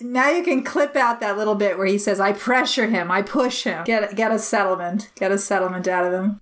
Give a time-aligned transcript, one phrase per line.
[0.00, 3.22] Now you can clip out that little bit where he says, I pressure him, I
[3.22, 3.84] push him.
[3.84, 5.10] Get, get a settlement.
[5.14, 6.40] Get a settlement out of him.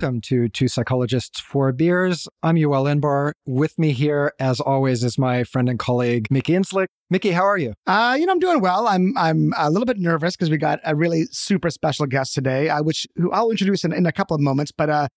[0.00, 2.28] Welcome to Two Psychologists, Four Beers.
[2.44, 3.32] I'm Yoel Inbar.
[3.46, 6.86] With me here, as always, is my friend and colleague, Mickey Inzlicht.
[7.10, 7.74] Mickey, how are you?
[7.84, 8.86] Uh, you know, I'm doing well.
[8.86, 12.68] I'm I'm a little bit nervous because we got a really super special guest today,
[12.68, 14.70] uh, which who I'll introduce in, in a couple of moments.
[14.70, 15.08] But uh,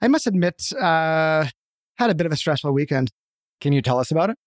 [0.00, 1.44] I must admit, uh,
[1.98, 3.10] had a bit of a stressful weekend.
[3.60, 4.38] Can you tell us about it?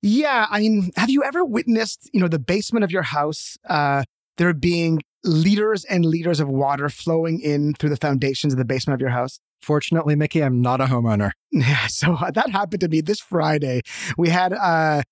[0.00, 4.04] Yeah, I mean, have you ever witnessed, you know, the basement of your house, uh,
[4.38, 8.94] there being liters and liters of water flowing in through the foundations of the basement
[8.94, 9.40] of your house?
[9.62, 11.32] Fortunately, Mickey, I'm not a homeowner.
[11.50, 13.80] Yeah, so uh, that happened to me this Friday.
[14.18, 15.02] We had uh,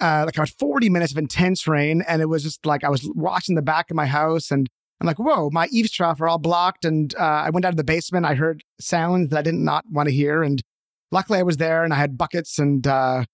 [0.00, 3.08] uh, like about 40 minutes of intense rain, and it was just like I was
[3.14, 4.68] watching the back of my house, and
[5.00, 6.84] I'm like, whoa, my eaves trough are all blocked.
[6.84, 8.26] And uh, I went out of the basement.
[8.26, 10.62] I heard sounds that I did not want to hear, and
[11.10, 13.24] luckily I was there, and I had buckets and uh,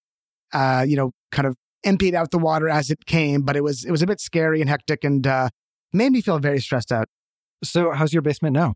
[0.52, 3.42] uh, you know, kind of emptied out the water as it came.
[3.42, 5.48] But it was it was a bit scary and hectic, and uh,
[5.92, 7.08] made me feel very stressed out.
[7.64, 8.74] So, how's your basement now?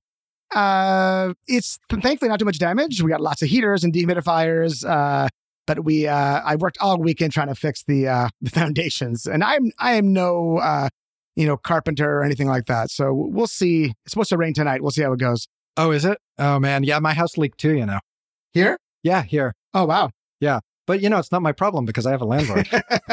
[0.53, 3.03] Uh, it's thankfully not too much damage.
[3.03, 4.85] We got lots of heaters and dehumidifiers.
[4.89, 5.29] Uh,
[5.67, 9.43] but we, uh, I worked all weekend trying to fix the uh, the foundations, and
[9.45, 10.89] I'm I am no uh,
[11.37, 12.91] you know carpenter or anything like that.
[12.91, 13.95] So we'll see.
[14.05, 14.83] It's supposed to rain tonight.
[14.83, 15.47] We'll see how it goes.
[15.77, 16.19] Oh, is it?
[16.39, 17.75] Oh man, yeah, my house leaked too.
[17.75, 18.01] You know.
[18.53, 18.79] Here?
[19.03, 19.55] Yeah, here.
[19.73, 20.11] Oh wow.
[20.41, 22.69] Yeah, but you know, it's not my problem because I have a landlord.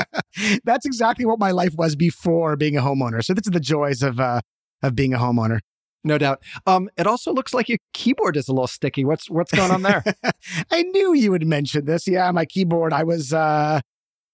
[0.63, 3.23] That's exactly what my life was before being a homeowner.
[3.23, 4.41] So this is the joys of uh,
[4.81, 5.59] of being a homeowner.
[6.03, 6.41] no doubt.
[6.65, 9.05] Um, it also looks like your keyboard is a little sticky.
[9.05, 10.03] What's what's going on there?
[10.71, 12.07] I knew you would mention this.
[12.07, 12.93] Yeah, my keyboard.
[12.93, 13.81] I was, uh,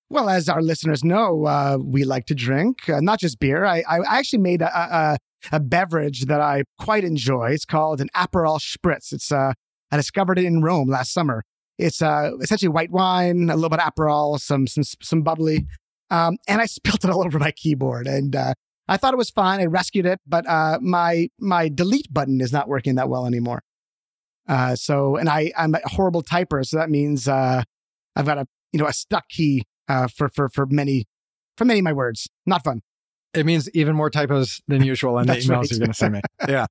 [0.09, 3.65] well, as our listeners know, uh, we like to drink, uh, not just beer.
[3.65, 5.17] I, I actually made a, a,
[5.51, 7.49] a beverage that I quite enjoy.
[7.51, 9.11] It's called an Aperol Spritz.
[9.11, 9.53] It's, uh,
[9.91, 11.43] I discovered it in Rome last summer.
[11.77, 15.65] It's uh, essentially white wine, a little bit of Aperol, some, some, some bubbly.
[16.09, 18.07] Um, and I spilled it all over my keyboard.
[18.07, 18.53] And, uh,
[18.87, 19.59] I thought it was fine.
[19.59, 23.63] I rescued it, but uh, my my delete button is not working that well anymore.
[24.47, 27.63] Uh, so, and I I'm a horrible typer, so that means uh,
[28.15, 31.05] I've got a you know a stuck key uh, for for for many
[31.57, 32.29] for many of my words.
[32.45, 32.81] Not fun.
[33.35, 35.71] It means even more typos than usual in the That's emails right.
[35.71, 36.21] you're going to send me.
[36.49, 36.65] Yeah.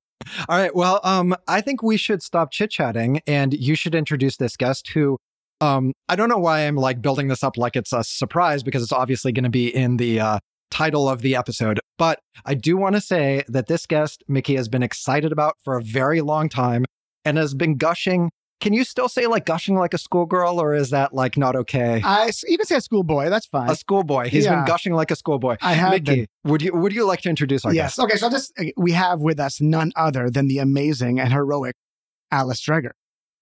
[0.49, 0.75] All right.
[0.75, 4.89] Well, um, I think we should stop chit chatting, and you should introduce this guest
[4.89, 5.17] who.
[5.61, 8.83] Um, I don't know why I'm like building this up like it's a surprise because
[8.83, 10.39] it's obviously going to be in the uh,
[10.69, 11.79] title of the episode.
[11.97, 15.77] But I do want to say that this guest, Mickey, has been excited about for
[15.77, 16.83] a very long time
[17.23, 18.31] and has been gushing.
[18.61, 22.01] Can you still say like gushing like a schoolgirl, or is that like not okay?
[22.03, 23.29] I you can say a schoolboy.
[23.29, 23.69] That's fine.
[23.69, 24.29] a schoolboy.
[24.29, 25.57] He's been gushing like a schoolboy.
[25.61, 26.51] I have Mickey, been.
[26.51, 27.97] would you would you like to introduce our yes.
[27.97, 27.99] guest?
[27.99, 28.17] Okay.
[28.17, 31.75] So just we have with us none other than the amazing and heroic
[32.31, 32.91] Alice Dreger.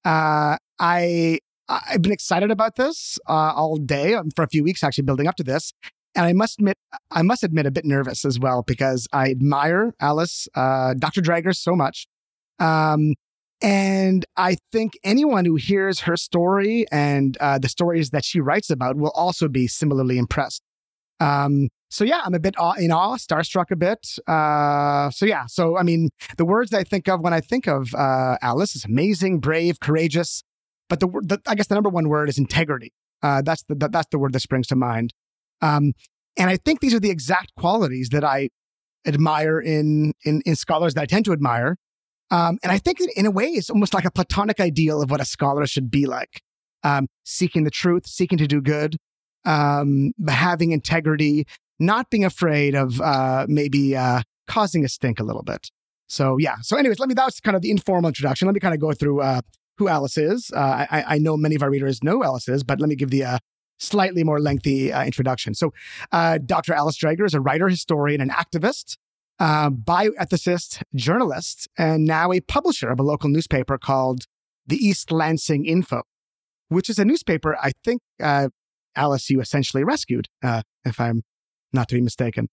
[0.03, 4.83] Uh, I I've been excited about this uh, all day um, for a few weeks,
[4.83, 5.73] actually building up to this.
[6.15, 6.77] And I must admit,
[7.11, 11.21] I must admit, a bit nervous as well because I admire Alice, uh, Dr.
[11.21, 12.07] Dreger, so much.
[12.59, 13.15] Um,
[13.61, 18.69] and I think anyone who hears her story and uh, the stories that she writes
[18.69, 20.61] about will also be similarly impressed.
[21.19, 24.17] Um, so yeah, I'm a bit in awe, starstruck a bit.
[24.27, 27.67] Uh, so yeah, so I mean, the words that I think of when I think
[27.67, 30.43] of uh, Alice is amazing, brave, courageous.
[30.89, 32.91] But the, the I guess the number one word is integrity.
[33.21, 35.13] Uh, that's the that's the word that springs to mind.
[35.61, 35.93] Um,
[36.35, 38.49] and I think these are the exact qualities that I
[39.05, 41.77] admire in in, in scholars that I tend to admire.
[42.33, 45.11] Um, and I think that in a way, it's almost like a platonic ideal of
[45.11, 46.41] what a scholar should be like:
[46.83, 48.97] um, seeking the truth, seeking to do good,
[49.45, 51.45] um, having integrity,
[51.79, 55.69] not being afraid of uh, maybe uh, causing a stink a little bit.
[56.07, 56.55] So yeah.
[56.63, 57.13] So anyways, let me.
[57.13, 58.47] That was kind of the informal introduction.
[58.47, 59.41] Let me kind of go through uh,
[59.77, 60.51] who Alice is.
[60.55, 63.11] Uh, I, I know many of our readers know Alice is, but let me give
[63.11, 63.37] the uh,
[63.77, 65.53] slightly more lengthy uh, introduction.
[65.53, 65.71] So,
[66.11, 66.73] Dr.
[66.73, 68.97] Alice Dreger is a writer, historian, and activist,
[69.39, 74.25] uh, bioethicist, journalist, and now a publisher of a local newspaper called
[74.67, 76.03] the East Lansing Info,
[76.69, 78.49] which is a newspaper I think, uh,
[78.95, 81.23] Alice, you essentially rescued, uh, if I'm
[81.73, 82.47] not to be mistaken.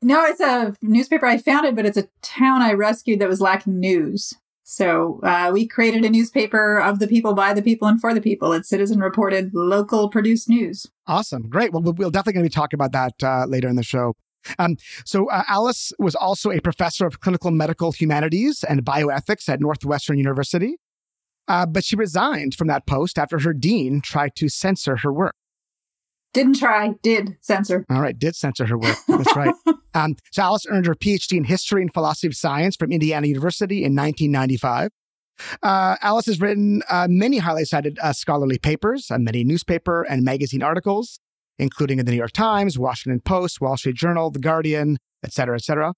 [0.00, 3.80] No, it's a newspaper I founded, but it's a town I rescued that was lacking
[3.80, 4.32] news.
[4.62, 8.20] So uh, we created a newspaper of the people, by the people, and for the
[8.20, 8.52] people.
[8.52, 10.86] It's citizen reported, local produced news.
[11.06, 11.48] Awesome.
[11.48, 11.72] Great.
[11.72, 14.14] Well, we'll- we'll definitely going to be talking about that uh, later in the show.
[14.58, 19.60] Um, so, uh, Alice was also a professor of clinical medical humanities and bioethics at
[19.60, 20.76] Northwestern University,
[21.48, 25.34] uh, but she resigned from that post after her dean tried to censor her work.
[26.34, 27.84] Didn't try, did censor.
[27.90, 28.96] All right, did censor her work.
[29.08, 29.54] That's right.
[29.94, 33.78] Um, so Alice earned her PhD in History and Philosophy of Science from Indiana University
[33.78, 34.90] in 1995.
[35.62, 40.22] Uh, Alice has written uh, many highly cited uh, scholarly papers, uh, many newspaper and
[40.24, 41.18] magazine articles,
[41.58, 45.56] including in the New York Times, Washington Post, Wall Street Journal, The Guardian, et cetera,
[45.56, 45.94] et cetera.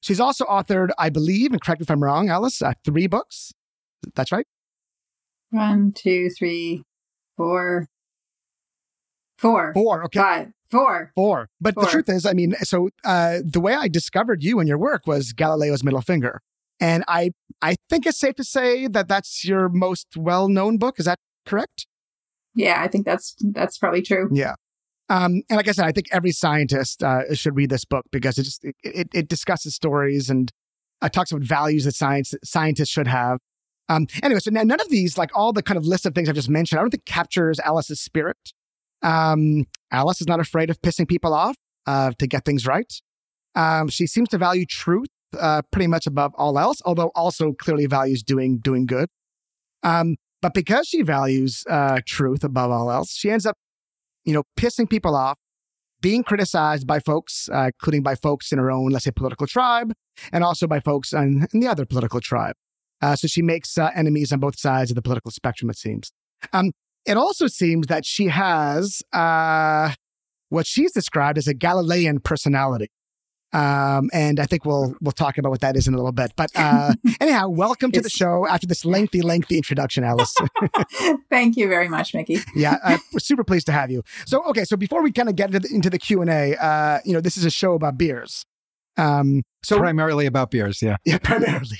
[0.00, 3.52] She's also authored, I believe, and correct me if I'm wrong, Alice, uh, three books.
[4.14, 4.46] That's right.
[5.50, 6.82] One, two, three,
[7.36, 7.88] four,
[9.38, 10.04] four, Four.
[10.04, 10.18] Okay.
[10.18, 11.12] five, four.
[11.14, 11.48] Four.
[11.60, 14.78] But the truth is, I mean, so uh, the way I discovered you and your
[14.78, 16.40] work was Galileo's Middle Finger,
[16.80, 17.30] and I
[17.60, 20.98] I think it's safe to say that that's your most well known book.
[20.98, 21.86] Is that correct?
[22.54, 24.30] Yeah, I think that's that's probably true.
[24.32, 24.54] Yeah.
[25.12, 28.38] Um, and like I said, I think every scientist uh, should read this book because
[28.38, 30.50] it just it, it, discusses stories and
[31.02, 33.38] uh, talks about values that science scientists should have.
[33.90, 36.30] Um, anyway, so now none of these, like all the kind of list of things
[36.30, 38.38] I've just mentioned, I don't think captures Alice's spirit.
[39.02, 41.56] Um, Alice is not afraid of pissing people off
[41.86, 42.90] uh, to get things right.
[43.54, 47.84] Um, she seems to value truth uh, pretty much above all else, although also clearly
[47.84, 49.10] values doing doing good.
[49.82, 53.58] Um, but because she values uh, truth above all else, she ends up,
[54.24, 55.38] you know, pissing people off,
[56.00, 59.92] being criticized by folks, uh, including by folks in her own, let's say, political tribe,
[60.32, 62.54] and also by folks in, in the other political tribe.
[63.00, 66.12] Uh, so she makes uh, enemies on both sides of the political spectrum, it seems.
[66.52, 66.72] Um,
[67.04, 69.92] it also seems that she has uh,
[70.48, 72.88] what she's described as a Galilean personality.
[73.52, 76.32] Um, and I think we'll we'll talk about what that is in a little bit.
[76.36, 80.34] But uh, anyhow, welcome to the show after this lengthy, lengthy introduction, Alice.
[81.30, 82.38] Thank you very much, Mickey.
[82.54, 84.02] yeah, uh, we're super pleased to have you.
[84.26, 86.56] So, okay, so before we kind of get into the, into the Q and A,
[86.56, 88.44] uh, you know, this is a show about beers.
[88.96, 90.96] Um, so Primarily about beers, yeah.
[91.04, 91.78] yeah, primarily,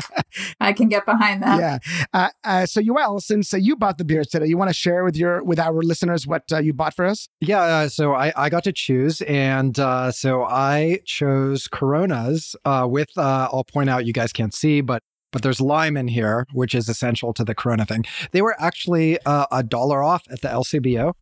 [0.60, 1.58] I can get behind that.
[1.58, 1.78] yeah.
[2.12, 5.02] Uh, uh, so, Yoel, since uh, you bought the beers today, you want to share
[5.02, 7.28] with your with our listeners what uh, you bought for us?
[7.40, 12.54] Yeah, uh, so I, I got to choose, and uh, so I chose Coronas.
[12.64, 16.08] Uh, with uh, I'll point out you guys can't see, but but there's lime in
[16.08, 18.04] here, which is essential to the Corona thing.
[18.30, 21.14] They were actually uh, a dollar off at the LCBO,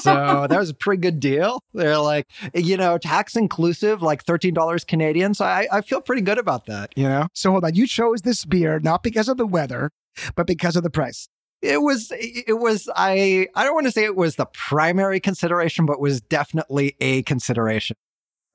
[0.00, 1.60] so that was a pretty good deal.
[1.74, 5.34] They're like, you know, tax inclusive, like thirteen dollars Canadian.
[5.34, 6.92] So I, I feel pretty good about that.
[6.96, 9.90] You know, So, hold on, you chose this beer not because of the weather,
[10.34, 11.28] but because of the price.
[11.62, 15.86] it was it was I I don't want to say it was the primary consideration,
[15.86, 17.96] but was definitely a consideration.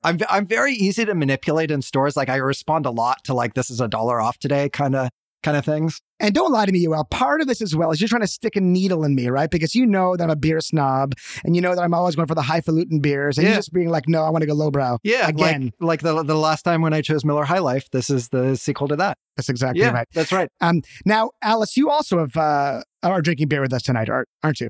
[0.04, 2.16] I'm I'm very easy to manipulate in stores.
[2.16, 5.08] Like I respond a lot to like this is a dollar off today kind of
[5.42, 6.00] kind of things.
[6.20, 7.08] And don't lie to me, Yoel.
[7.10, 9.48] Part of this as well is you're trying to stick a needle in me, right?
[9.50, 11.14] Because you know that I'm a beer snob,
[11.44, 13.50] and you know that I'm always going for the highfalutin beers, and Yeah.
[13.52, 14.98] you're just being like, no, I want to go lowbrow.
[15.04, 15.72] Yeah, Again.
[15.80, 18.56] like like the the last time when I chose Miller High Life, this is the
[18.56, 19.16] sequel to that.
[19.36, 20.08] That's exactly yeah, right.
[20.12, 20.48] that's right.
[20.60, 24.60] Um, Now, Alice, you also have uh, are drinking beer with us tonight, aren't aren't
[24.60, 24.68] you?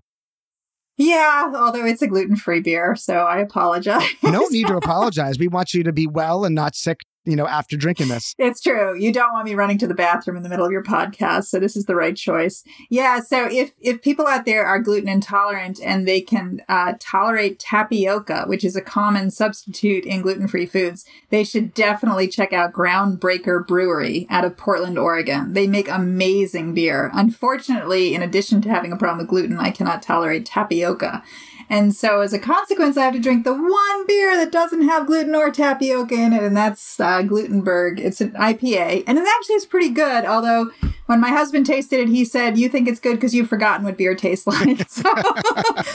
[1.00, 4.02] Yeah, although it's a gluten free beer, so I apologize.
[4.24, 5.38] No need to apologize.
[5.38, 8.34] We want you to be well and not sick, you know, after drinking this.
[8.38, 8.98] It's true.
[8.98, 11.58] You don't want me running to the bathroom in the middle of your podcast, so
[11.58, 12.64] this is the right choice.
[12.88, 13.20] Yeah.
[13.20, 18.44] So if if people out there are gluten intolerant and they can uh, tolerate tapioca,
[18.46, 23.66] which is a common substitute in gluten free foods, they should definitely check out Groundbreaker
[23.66, 25.52] Brewery out of Portland, Oregon.
[25.52, 27.10] They make amazing beer.
[27.12, 31.22] Unfortunately, in addition to having a problem with gluten, I cannot tolerate tapioca.
[31.70, 35.06] And so, as a consequence, I have to drink the one beer that doesn't have
[35.06, 38.00] gluten or tapioca in it, and that's uh, Glutenberg.
[38.00, 40.24] It's an IPA, and it actually is pretty good.
[40.24, 40.70] Although,
[41.06, 43.98] when my husband tasted it, he said, "You think it's good because you've forgotten what
[43.98, 45.12] beer tastes like." so,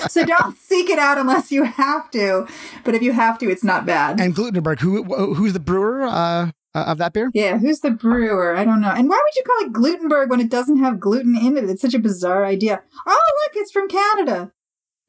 [0.07, 2.47] so don't seek it out unless you have to.
[2.83, 4.19] But if you have to, it's not bad.
[4.19, 7.31] And Glutenberg, who who's the brewer uh, uh, of that beer?
[7.33, 8.55] yeah, who's the brewer?
[8.55, 8.91] I don't know.
[8.91, 11.69] And why would you call it Glutenberg when it doesn't have gluten in it?
[11.69, 12.81] It's such a bizarre idea.
[13.07, 14.51] Oh, look, it's from Canada.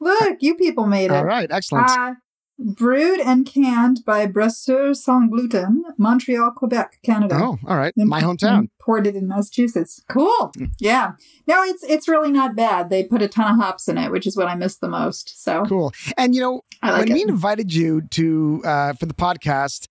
[0.00, 1.12] Look, you people made it.
[1.12, 1.90] All right, excellent.
[1.90, 2.14] Uh,
[2.58, 7.36] brewed and canned by Brasseurs Sans Gluten, Montreal, Quebec, Canada.
[7.40, 8.68] oh, all right, Im- my hometown.
[8.78, 10.00] Imported in Massachusetts.
[10.08, 10.52] Cool.
[10.78, 11.12] Yeah.
[11.48, 12.90] No, it's it's really not bad.
[12.90, 15.42] They put a ton of hops in it, which is what I miss the most.
[15.42, 15.92] So Cool.
[16.16, 19.88] And you know, I like when we invited you to uh, for the podcast,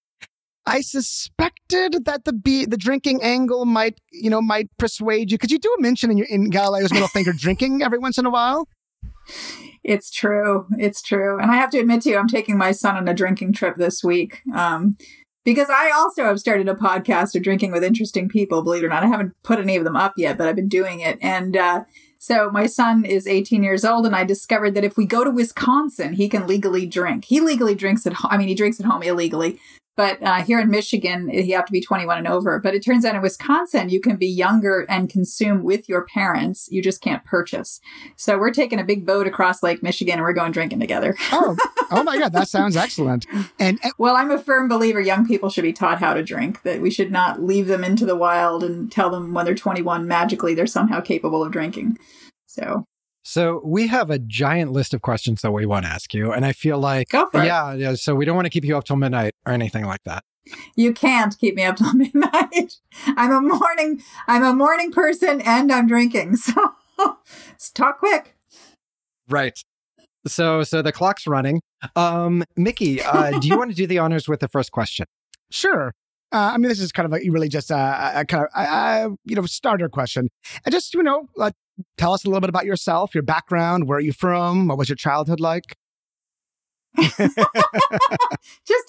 [0.65, 5.51] I suspected that the be- the drinking angle might you know might persuade you because
[5.51, 8.29] you do a mention in your in Galileo's middle finger drinking every once in a
[8.29, 8.69] while.
[9.83, 10.65] It's true.
[10.77, 11.39] It's true.
[11.39, 13.75] And I have to admit to you, I'm taking my son on a drinking trip
[13.75, 14.41] this week.
[14.55, 14.95] Um,
[15.45, 18.89] because I also have started a podcast of drinking with interesting people, believe it or
[18.89, 19.03] not.
[19.03, 21.17] I haven't put any of them up yet, but I've been doing it.
[21.21, 21.83] And uh,
[22.17, 25.31] so my son is 18 years old, and I discovered that if we go to
[25.31, 27.25] Wisconsin, he can legally drink.
[27.25, 28.31] He legally drinks at home.
[28.31, 29.59] I mean, he drinks at home illegally,
[29.95, 32.59] But uh, here in Michigan, you have to be 21 and over.
[32.59, 36.67] But it turns out in Wisconsin, you can be younger and consume with your parents.
[36.71, 37.79] You just can't purchase.
[38.15, 41.15] So we're taking a big boat across Lake Michigan and we're going drinking together.
[41.31, 41.55] oh,
[41.91, 43.27] oh my God, that sounds excellent.
[43.59, 46.63] And, and well, I'm a firm believer young people should be taught how to drink.
[46.63, 50.07] That we should not leave them into the wild and tell them when they're 21
[50.07, 51.97] magically they're somehow capable of drinking.
[52.47, 52.85] So
[53.23, 56.45] so we have a giant list of questions that we want to ask you, and
[56.45, 57.95] I feel like yeah, yeah.
[57.95, 60.23] So we don't want to keep you up till midnight or anything like that.
[60.75, 62.75] You can't keep me up till midnight.
[63.07, 64.01] I'm a morning.
[64.27, 66.37] I'm a morning person, and I'm drinking.
[66.95, 67.17] So
[67.73, 68.35] talk quick.
[69.27, 69.57] Right.
[70.27, 71.61] So so the clock's running.
[71.95, 75.07] Um, Mickey, uh, do you want to do the honors with the first question?
[75.49, 75.93] Sure.
[76.31, 79.15] Uh, I mean, this is kind of a, really just a, a kind of a,
[79.25, 80.29] you know starter question,
[80.65, 81.51] and just you know, uh,
[81.97, 84.89] tell us a little bit about yourself, your background, where are you from, what was
[84.89, 85.77] your childhood like?
[86.97, 87.19] Just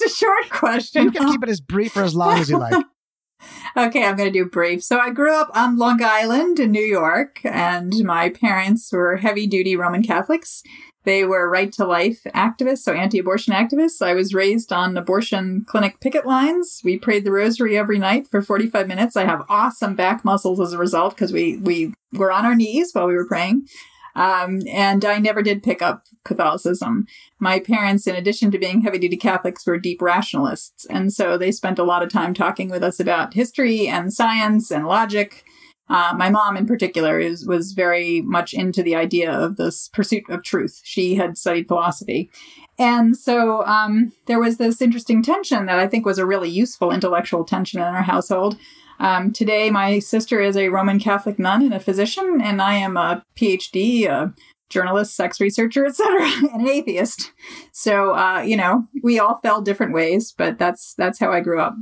[0.05, 1.05] a short question.
[1.05, 2.85] You can keep it as brief or as long as you like.
[3.77, 4.83] Okay, I'm going to do brief.
[4.83, 9.47] So I grew up on Long Island in New York, and my parents were heavy
[9.47, 10.63] duty Roman Catholics.
[11.05, 14.01] They were right to life activists, so anti abortion activists.
[14.01, 16.81] I was raised on abortion clinic picket lines.
[16.83, 19.15] We prayed the rosary every night for 45 minutes.
[19.15, 22.91] I have awesome back muscles as a result because we, we were on our knees
[22.93, 23.67] while we were praying.
[24.15, 27.07] Um, and I never did pick up Catholicism.
[27.39, 30.85] My parents, in addition to being heavy duty Catholics, were deep rationalists.
[30.87, 34.71] And so they spent a lot of time talking with us about history and science
[34.71, 35.45] and logic.
[35.89, 40.25] Uh, my mom, in particular, is was very much into the idea of this pursuit
[40.31, 40.81] of truth.
[40.83, 42.31] She had studied philosophy,
[42.79, 46.91] and so um, there was this interesting tension that I think was a really useful
[46.91, 48.57] intellectual tension in our household.
[48.99, 52.97] Um, today, my sister is a Roman Catholic nun and a physician, and I am
[52.97, 54.35] a PhD, a
[54.71, 56.23] journalist, sex researcher, etc.,
[56.53, 57.33] and an atheist.
[57.73, 61.61] So, uh, you know, we all fell different ways, but that's that's how I grew
[61.61, 61.75] up.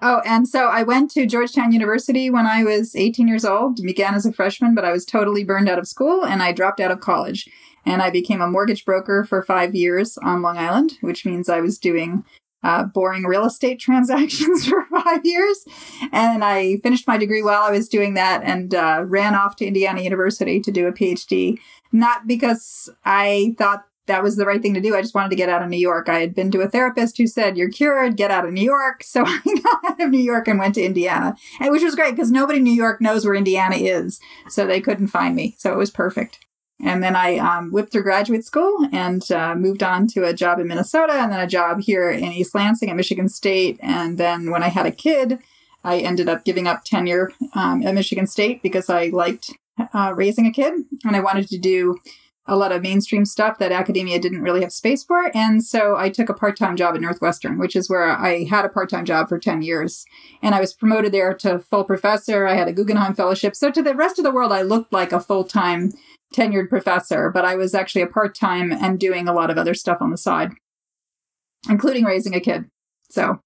[0.00, 4.14] Oh, and so I went to Georgetown University when I was 18 years old, began
[4.14, 6.92] as a freshman, but I was totally burned out of school and I dropped out
[6.92, 7.48] of college.
[7.84, 11.60] And I became a mortgage broker for five years on Long Island, which means I
[11.60, 12.24] was doing
[12.62, 15.64] uh, boring real estate transactions for five years.
[16.12, 19.66] And I finished my degree while I was doing that and uh, ran off to
[19.66, 21.58] Indiana University to do a PhD.
[21.92, 24.96] Not because I thought that was the right thing to do.
[24.96, 26.08] I just wanted to get out of New York.
[26.08, 29.04] I had been to a therapist who said, You're cured, get out of New York.
[29.12, 32.16] So I got out of New York and went to Indiana, and, which was great
[32.16, 34.20] because nobody in New York knows where Indiana is.
[34.48, 35.54] So they couldn't find me.
[35.58, 36.38] So it was perfect.
[36.82, 40.58] And then I um, whipped through graduate school and uh, moved on to a job
[40.58, 43.78] in Minnesota and then a job here in East Lansing at Michigan State.
[43.80, 45.38] And then when I had a kid,
[45.84, 49.52] I ended up giving up tenure um, at Michigan State because I liked
[49.94, 50.74] uh, raising a kid
[51.04, 51.98] and I wanted to do
[52.46, 55.30] a lot of mainstream stuff that academia didn't really have space for.
[55.34, 58.64] And so I took a part time job at Northwestern, which is where I had
[58.64, 60.04] a part time job for 10 years.
[60.42, 62.46] And I was promoted there to full professor.
[62.46, 63.54] I had a Guggenheim Fellowship.
[63.54, 65.92] So to the rest of the world, I looked like a full time
[66.32, 69.74] tenured professor, but I was actually a part time and doing a lot of other
[69.74, 70.52] stuff on the side,
[71.68, 72.64] including raising a kid.
[73.10, 73.40] So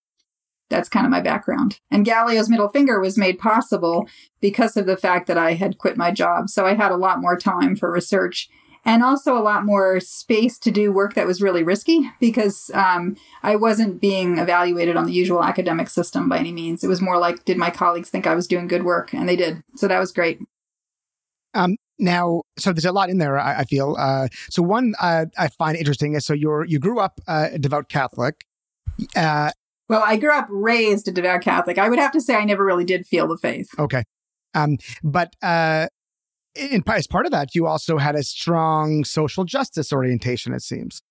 [0.71, 1.81] that's kind of my background.
[1.90, 4.09] And Galileo's middle finger was made possible
[4.40, 6.49] because of the fact that I had quit my job.
[6.49, 8.49] So I had a lot more time for research
[8.85, 13.16] and also a lot more space to do work that was really risky because um,
[13.43, 16.85] I wasn't being evaluated on the usual academic system by any means.
[16.85, 19.12] It was more like, did my colleagues think I was doing good work?
[19.12, 19.62] And they did.
[19.75, 20.38] So that was great.
[21.52, 23.38] Um, now, so there's a lot in there.
[23.38, 23.96] I, I feel.
[23.98, 27.58] Uh, so one uh, I find interesting is so you're you grew up uh, a
[27.58, 28.44] devout Catholic.
[29.14, 29.50] Uh,
[29.88, 31.78] well, I grew up raised a devout Catholic.
[31.78, 33.68] I would have to say I never really did feel the faith.
[33.78, 34.04] Okay,
[34.54, 35.86] um, but uh,
[36.54, 41.02] in, as part of that, you also had a strong social justice orientation, it seems.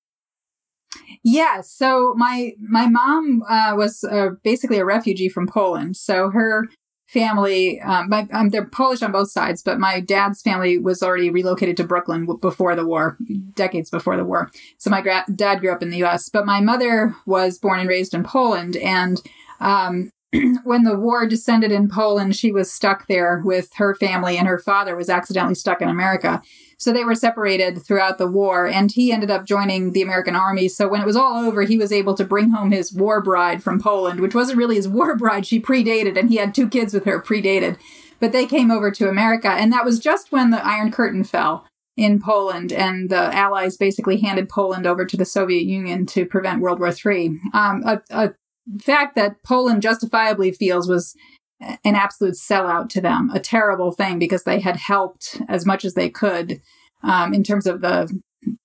[1.24, 1.62] Yeah.
[1.62, 5.98] So my my mom uh, was uh, basically a refugee from Poland.
[5.98, 6.68] So her
[7.08, 11.30] family, um, my, um, they're Polish on both sides, but my dad's family was already
[11.30, 13.18] relocated to Brooklyn before the war,
[13.54, 14.50] decades before the war.
[14.78, 17.90] So my gra- dad grew up in the U.S., but my mother was born and
[17.90, 19.22] raised in Poland, and
[19.60, 20.12] um,
[20.64, 24.60] when the war descended in Poland, she was stuck there with her family, and her
[24.60, 26.42] father was accidentally stuck in America.
[26.78, 30.68] So they were separated throughout the war, and he ended up joining the American army.
[30.68, 33.64] So when it was all over, he was able to bring home his war bride
[33.64, 35.46] from Poland, which wasn't really his war bride.
[35.46, 37.78] She predated, and he had two kids with her predated.
[38.20, 41.66] But they came over to America, and that was just when the Iron Curtain fell
[41.98, 46.62] in Poland, and the Allies basically handed Poland over to the Soviet Union to prevent
[46.62, 47.40] World War III.
[47.54, 48.34] Um, a, a
[48.80, 51.16] fact that Poland justifiably feels was
[51.60, 55.94] an absolute sellout to them, a terrible thing because they had helped as much as
[55.94, 56.62] they could
[57.04, 58.20] um, in terms of the,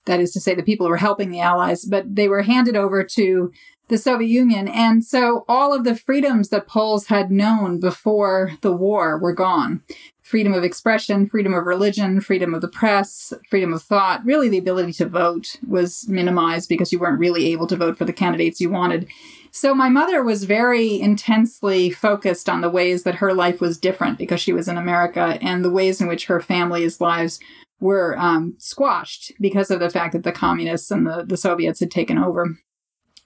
[0.06, 2.76] that is to say, the people who were helping the Allies, but they were handed
[2.76, 3.52] over to
[3.88, 4.68] the Soviet Union.
[4.68, 9.82] And so all of the freedoms that Poles had known before the war were gone.
[10.22, 14.24] Freedom of expression, freedom of religion, freedom of the press, freedom of thought.
[14.24, 18.04] Really, the ability to vote was minimized because you weren't really able to vote for
[18.04, 19.08] the candidates you wanted.
[19.52, 24.16] So my mother was very intensely focused on the ways that her life was different
[24.16, 27.40] because she was in America and the ways in which her family's lives
[27.80, 31.90] were um, squashed because of the fact that the communists and the, the Soviets had
[31.90, 32.56] taken over.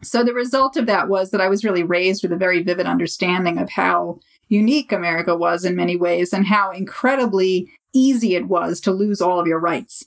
[0.02, 2.86] So the result of that was that I was really raised with a very vivid
[2.86, 8.80] understanding of how unique America was in many ways and how incredibly easy it was
[8.80, 10.04] to lose all of your rights.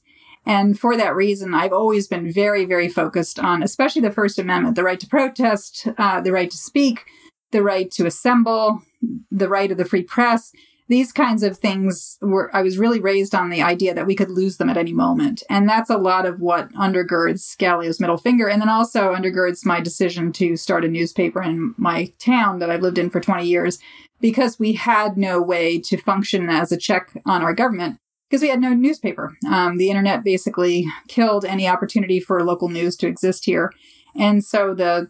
[0.47, 4.77] And for that reason, I've always been very, very focused on, especially the First Amendment,
[4.77, 7.03] the right to protest, uh, the right to speak,
[7.51, 8.81] the right to assemble,
[9.29, 10.53] the right of the free press,
[10.87, 14.29] these kinds of things were i was really raised on the idea that we could
[14.29, 15.43] lose them at any moment.
[15.49, 18.47] And that's a lot of what undergirds Galileo's middle finger.
[18.47, 22.81] And then also undergirds my decision to start a newspaper in my town that i've
[22.81, 23.79] lived in for 20 years
[24.21, 27.99] because we had no way to function as a check on our government
[28.29, 32.95] because we had no newspaper um, the internet basically killed any opportunity for local news
[32.95, 33.71] to exist here
[34.15, 35.09] and so the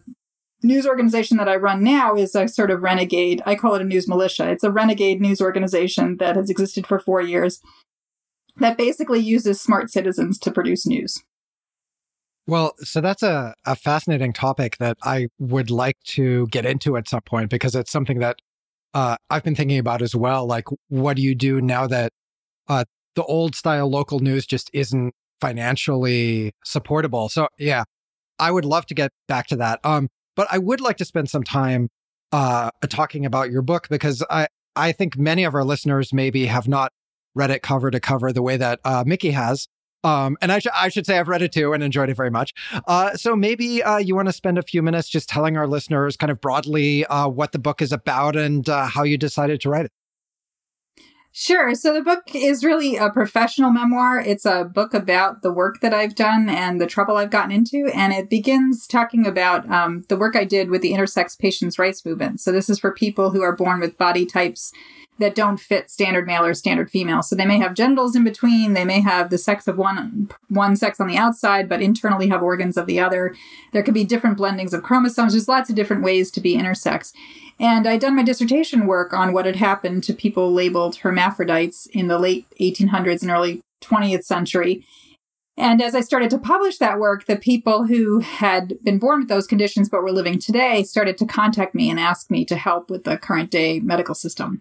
[0.62, 3.42] news organization that I run now is a sort of renegade.
[3.46, 4.50] I call it a news militia.
[4.50, 7.60] It's a renegade news organization that has existed for four years
[8.56, 11.22] that basically uses smart citizens to produce news.
[12.46, 17.08] Well, so that's a, a fascinating topic that I would like to get into at
[17.08, 18.40] some point because it's something that
[18.94, 20.46] uh, I've been thinking about as well.
[20.46, 22.12] Like, what do you do now that
[22.66, 22.84] uh,
[23.18, 27.28] the old style local news just isn't financially supportable?
[27.28, 27.82] So, yeah,
[28.38, 29.80] I would love to get back to that.
[29.82, 31.88] Um, but I would like to spend some time
[32.30, 34.46] uh, talking about your book because I,
[34.76, 36.92] I think many of our listeners maybe have not
[37.34, 39.66] read it cover to cover the way that uh, Mickey has.
[40.04, 42.30] Um, and I, sh- I should say I've read it too and enjoyed it very
[42.30, 42.54] much.
[42.86, 46.16] Uh, so maybe uh, you want to spend a few minutes just telling our listeners
[46.16, 49.68] kind of broadly uh, what the book is about and uh, how you decided to
[49.70, 49.92] write it.
[51.30, 51.74] Sure.
[51.74, 54.18] So the book is really a professional memoir.
[54.18, 57.90] It's a book about the work that I've done and the trouble I've gotten into.
[57.94, 62.04] And it begins talking about um, the work I did with the intersex patients' rights
[62.04, 62.40] movement.
[62.40, 64.72] So this is for people who are born with body types
[65.18, 67.22] that don't fit standard male or standard female.
[67.22, 70.76] So they may have genitals in between, they may have the sex of one one
[70.76, 73.34] sex on the outside, but internally have organs of the other.
[73.72, 75.32] There could be different blendings of chromosomes.
[75.32, 77.12] There's lots of different ways to be intersex.
[77.60, 82.06] And I'd done my dissertation work on what had happened to people labeled hermaphrodites in
[82.06, 84.84] the late 1800s and early 20th century.
[85.58, 89.28] And as I started to publish that work, the people who had been born with
[89.28, 92.90] those conditions but were living today started to contact me and ask me to help
[92.90, 94.60] with the current day medical system.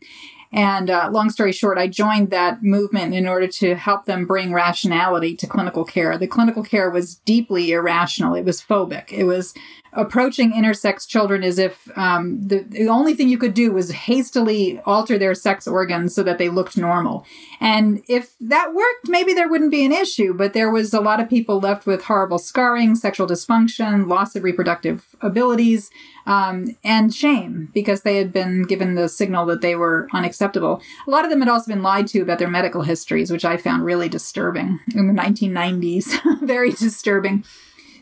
[0.52, 4.54] And uh, long story short, I joined that movement in order to help them bring
[4.54, 6.18] rationality to clinical care.
[6.18, 8.34] The clinical care was deeply irrational.
[8.34, 9.12] It was phobic.
[9.12, 9.54] It was
[9.98, 14.80] approaching intersex children as if um, the, the only thing you could do was hastily
[14.86, 17.26] alter their sex organs so that they looked normal.
[17.60, 21.20] And if that worked, maybe there wouldn't be an issue, but there was a lot
[21.20, 25.90] of people left with horrible scarring, sexual dysfunction, loss of reproductive abilities,
[26.28, 30.80] um, and shame because they had been given the signal that they were unacceptable.
[31.08, 33.58] A lot of them had also been lied to about their medical histories, which I
[33.58, 36.42] found really disturbing in the 1990s.
[36.46, 37.44] Very disturbing.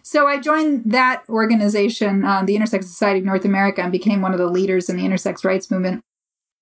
[0.06, 4.34] So I joined that organization, uh, the Intersex Society of North America, and became one
[4.34, 6.04] of the leaders in the intersex rights movement.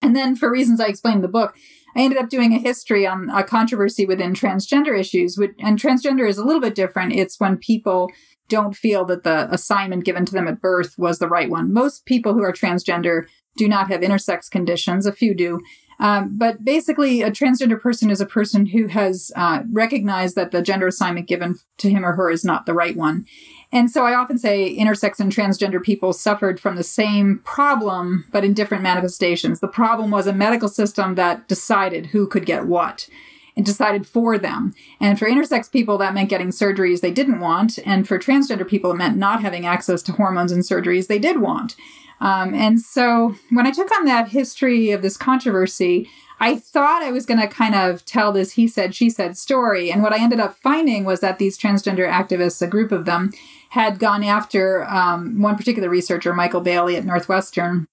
[0.02, 1.54] And then, for reasons I explained in the book,
[1.94, 5.38] I ended up doing a history on a controversy within transgender issues.
[5.60, 7.16] And transgender is a little bit different.
[7.16, 8.10] It's when people
[8.48, 11.74] don't feel that the assignment given to them at birth was the right one.
[11.74, 13.24] Most people who are transgender
[13.58, 15.60] do not have intersex conditions, a few do.
[16.00, 20.62] Um, but basically, a transgender person is a person who has uh, recognized that the
[20.62, 23.26] gender assignment given to him or her is not the right one.
[23.72, 28.46] And so I often say intersex and transgender people suffered from the same problem, but
[28.46, 29.60] in different manifestations.
[29.60, 33.08] The problem was a medical system that decided who could get what
[33.56, 34.74] and decided for them.
[35.00, 37.80] And for intersex people, that meant getting surgeries they didn't want.
[37.86, 41.40] And for transgender people, it meant not having access to hormones and surgeries they did
[41.40, 41.76] want.
[42.24, 46.10] Um, and so when I took on that history of this controversy,
[46.40, 49.92] I thought I was going to kind of tell this he said, she said story.
[49.92, 53.32] And what I ended up finding was that these transgender activists, a group of them,
[53.72, 57.88] had gone after um, one particular researcher, Michael Bailey at Northwestern,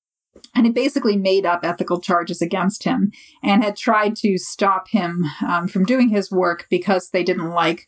[0.55, 3.11] and it basically made up ethical charges against him
[3.43, 7.87] and had tried to stop him um, from doing his work because they didn't like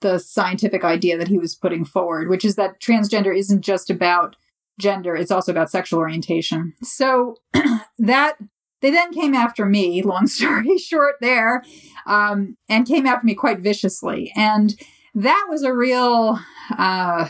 [0.00, 4.34] the scientific idea that he was putting forward, which is that transgender isn't just about
[4.78, 6.74] gender, it's also about sexual orientation.
[6.82, 7.36] So
[7.98, 8.36] that
[8.80, 11.62] they then came after me, long story short, there,
[12.06, 14.32] um, and came after me quite viciously.
[14.36, 14.74] And
[15.14, 16.38] that was a real
[16.76, 17.28] uh,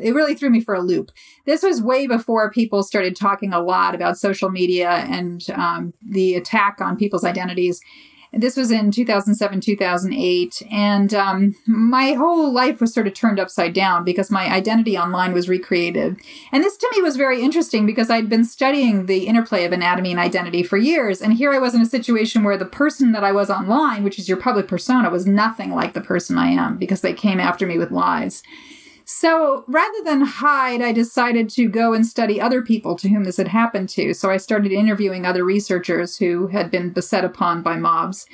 [0.00, 1.10] it really threw me for a loop.
[1.46, 6.34] This was way before people started talking a lot about social media and um, the
[6.34, 7.80] attack on people's identities.
[8.32, 10.62] This was in 2007, 2008.
[10.70, 15.32] And um, my whole life was sort of turned upside down because my identity online
[15.32, 16.16] was recreated.
[16.52, 20.12] And this to me was very interesting because I'd been studying the interplay of anatomy
[20.12, 21.20] and identity for years.
[21.20, 24.18] And here I was in a situation where the person that I was online, which
[24.18, 27.66] is your public persona, was nothing like the person I am because they came after
[27.66, 28.44] me with lies.
[29.12, 33.38] So rather than hide, I decided to go and study other people to whom this
[33.38, 34.14] had happened to.
[34.14, 38.24] So I started interviewing other researchers who had been beset upon by mobs.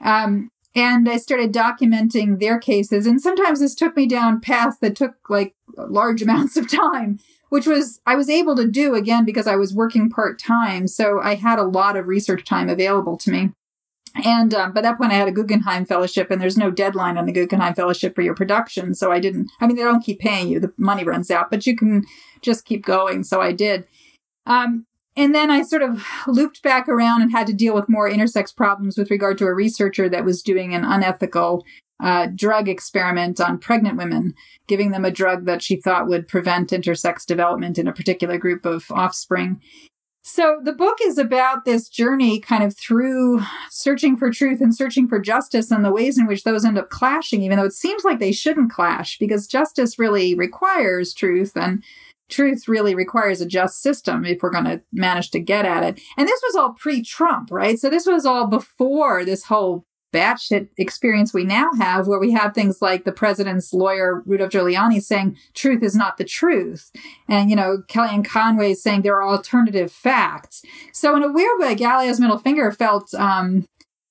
[0.00, 3.06] Um, and I started documenting their cases.
[3.06, 7.20] And sometimes this took me down paths that took like large amounts of time,
[7.50, 10.88] which was I was able to do again because I was working part time.
[10.88, 13.50] So I had a lot of research time available to me.
[14.22, 17.26] And um, by that point, I had a Guggenheim Fellowship, and there's no deadline on
[17.26, 18.94] the Guggenheim Fellowship for your production.
[18.94, 21.66] So I didn't, I mean, they don't keep paying you, the money runs out, but
[21.66, 22.04] you can
[22.40, 23.24] just keep going.
[23.24, 23.86] So I did.
[24.46, 28.08] Um, and then I sort of looped back around and had to deal with more
[28.08, 31.64] intersex problems with regard to a researcher that was doing an unethical
[32.00, 34.34] uh, drug experiment on pregnant women,
[34.66, 38.66] giving them a drug that she thought would prevent intersex development in a particular group
[38.66, 39.60] of offspring.
[40.26, 45.06] So the book is about this journey kind of through searching for truth and searching
[45.06, 48.04] for justice and the ways in which those end up clashing, even though it seems
[48.04, 51.84] like they shouldn't clash because justice really requires truth and
[52.30, 56.00] truth really requires a just system if we're going to manage to get at it.
[56.16, 57.78] And this was all pre Trump, right?
[57.78, 59.84] So this was all before this whole
[60.14, 65.02] batshit experience we now have, where we have things like the president's lawyer, Rudolph Giuliani,
[65.02, 66.92] saying truth is not the truth.
[67.28, 70.62] And, you know, Kellyanne Conway saying there are alternative facts.
[70.92, 73.66] So, in a weird way, Galileo's middle finger felt um,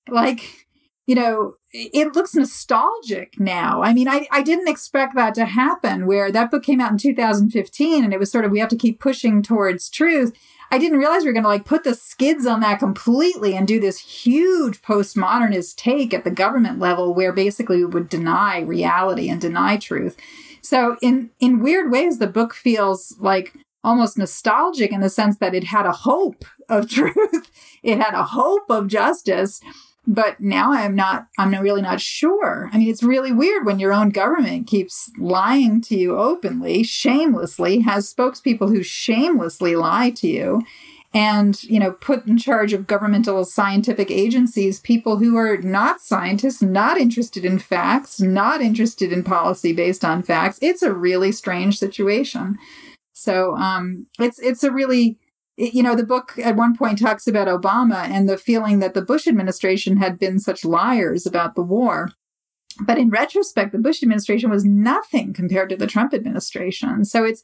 [0.10, 0.68] like,
[1.08, 3.82] you know, it looks nostalgic now.
[3.82, 6.98] I mean, I, I didn't expect that to happen where that book came out in
[6.98, 10.34] 2015 and it was sort of, we have to keep pushing towards truth.
[10.73, 13.67] I didn't realize we were going to like put the skids on that completely and
[13.67, 19.29] do this huge postmodernist take at the government level where basically we would deny reality
[19.29, 20.17] and deny truth.
[20.63, 25.53] So in in weird ways the book feels like almost nostalgic in the sense that
[25.53, 27.51] it had a hope of truth.
[27.83, 29.62] it had a hope of justice
[30.06, 32.70] but now I'm not, I'm really not sure.
[32.74, 37.80] I mean, it's really weird when your own government keeps lying to you openly, shamelessly,
[37.82, 40.63] has spokespeople who shamelessly lie to you
[41.13, 46.62] and you know put in charge of governmental scientific agencies people who are not scientists
[46.62, 51.78] not interested in facts not interested in policy based on facts it's a really strange
[51.78, 52.58] situation
[53.13, 55.20] so um it's it's a really
[55.58, 59.02] you know, the book at one point talks about Obama and the feeling that the
[59.02, 62.10] Bush administration had been such liars about the war.
[62.82, 67.06] But in retrospect, the Bush administration was nothing compared to the Trump administration.
[67.06, 67.44] So it's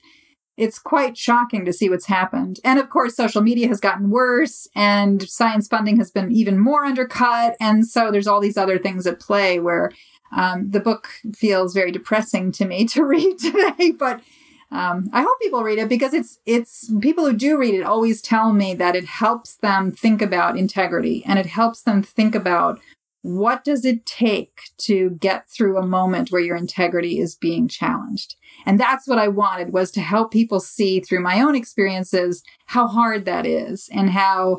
[0.58, 2.60] it's quite shocking to see what's happened.
[2.66, 6.84] And of course, social media has gotten worse and science funding has been even more
[6.84, 7.56] undercut.
[7.62, 9.92] And so there's all these other things at play where
[10.36, 13.92] um, the book feels very depressing to me to read today.
[13.92, 14.22] But
[14.72, 18.22] um, I hope people read it because it's it's people who do read it always
[18.22, 22.80] tell me that it helps them think about integrity and it helps them think about
[23.22, 28.36] what does it take to get through a moment where your integrity is being challenged.
[28.66, 32.88] And that's what i wanted was to help people see through my own experiences how
[32.88, 34.58] hard that is and how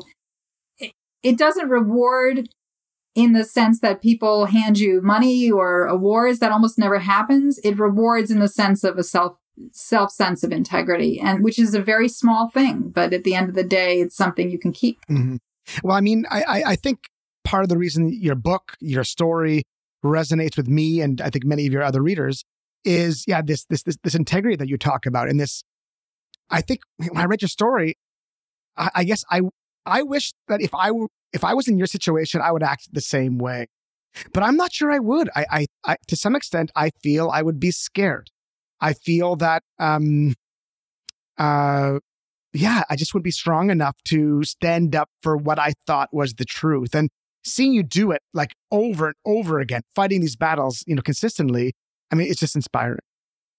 [0.77, 0.91] it,
[1.23, 2.49] it doesn't reward
[3.15, 7.59] in the sense that people hand you money or awards that almost never happens.
[7.63, 9.37] It rewards in the sense of a self
[9.71, 13.49] self sense of integrity, and which is a very small thing, but at the end
[13.49, 14.99] of the day, it's something you can keep.
[15.09, 15.37] Mm-hmm.
[15.83, 17.09] Well, I mean, I, I think
[17.43, 19.63] part of the reason your book, your story
[20.03, 22.43] resonates with me, and I think many of your other readers,
[22.83, 25.63] is yeah, this this this, this integrity that you talk about, and this.
[26.49, 27.95] I think when I read your story,
[28.75, 29.41] I, I guess I
[29.85, 32.89] I wish that if I were if I was in your situation, I would act
[32.91, 33.67] the same way.
[34.33, 35.29] But I'm not sure I would.
[35.35, 38.29] I, I, I to some extent, I feel I would be scared.
[38.81, 40.33] I feel that, um,
[41.37, 41.99] uh,
[42.53, 46.33] yeah, I just wouldn't be strong enough to stand up for what I thought was
[46.33, 46.93] the truth.
[46.93, 47.09] And
[47.45, 51.73] seeing you do it like over and over again, fighting these battles, you know, consistently,
[52.11, 52.99] I mean, it's just inspiring.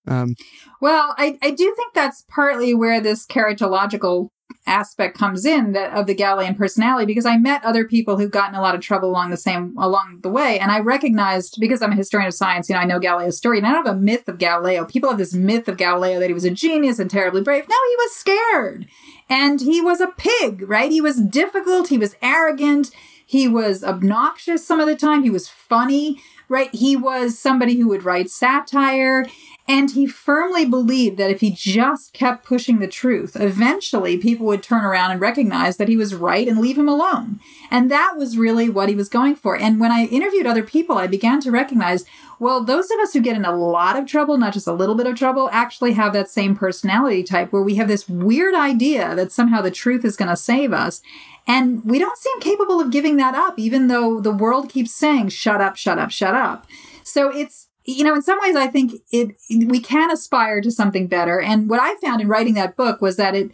[0.07, 0.35] Um,
[0.81, 4.29] well, I, I do think that's partly where this characterological
[4.67, 8.55] aspect comes in that of the Galilean personality because I met other people who've gotten
[8.55, 11.93] a lot of trouble along the same along the way, and I recognized because I'm
[11.93, 14.01] a historian of science, you know, I know Galileo's story, and I don't have a
[14.01, 14.85] myth of Galileo.
[14.85, 17.69] People have this myth of Galileo that he was a genius and terribly brave.
[17.69, 18.87] No, he was scared,
[19.29, 20.91] and he was a pig, right?
[20.91, 21.89] He was difficult.
[21.89, 22.91] He was arrogant.
[23.25, 25.23] He was obnoxious some of the time.
[25.23, 26.75] He was funny, right?
[26.75, 29.27] He was somebody who would write satire
[29.73, 34.63] And he firmly believed that if he just kept pushing the truth, eventually people would
[34.63, 37.41] turn around and recognize that he was right and leave him alone.
[37.71, 39.57] And that was really what he was going for.
[39.57, 42.05] And when I interviewed other people, I began to recognize
[42.39, 44.97] well, those of us who get in a lot of trouble, not just a little
[44.97, 49.15] bit of trouble, actually have that same personality type where we have this weird idea
[49.15, 51.01] that somehow the truth is going to save us.
[51.47, 55.29] And we don't seem capable of giving that up, even though the world keeps saying,
[55.29, 56.67] shut up, shut up, shut up.
[57.05, 61.07] So it's, you know, in some ways, I think it, we can aspire to something
[61.07, 61.41] better.
[61.41, 63.53] And what I found in writing that book was that it,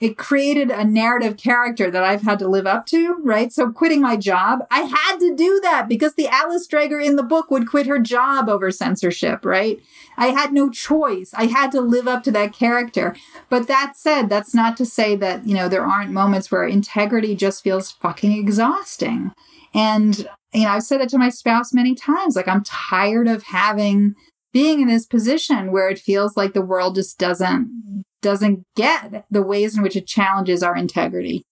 [0.00, 3.52] it created a narrative character that I've had to live up to, right?
[3.52, 7.22] So quitting my job, I had to do that because the Alice Dreger in the
[7.22, 9.78] book would quit her job over censorship, right?
[10.16, 11.34] I had no choice.
[11.34, 13.14] I had to live up to that character.
[13.50, 17.36] But that said, that's not to say that, you know, there aren't moments where integrity
[17.36, 19.32] just feels fucking exhausting.
[19.74, 20.18] And,
[20.52, 22.36] you know, I've said that to my spouse many times.
[22.36, 24.14] Like, I'm tired of having
[24.52, 29.42] being in this position where it feels like the world just doesn't doesn't get the
[29.42, 31.42] ways in which it challenges our integrity.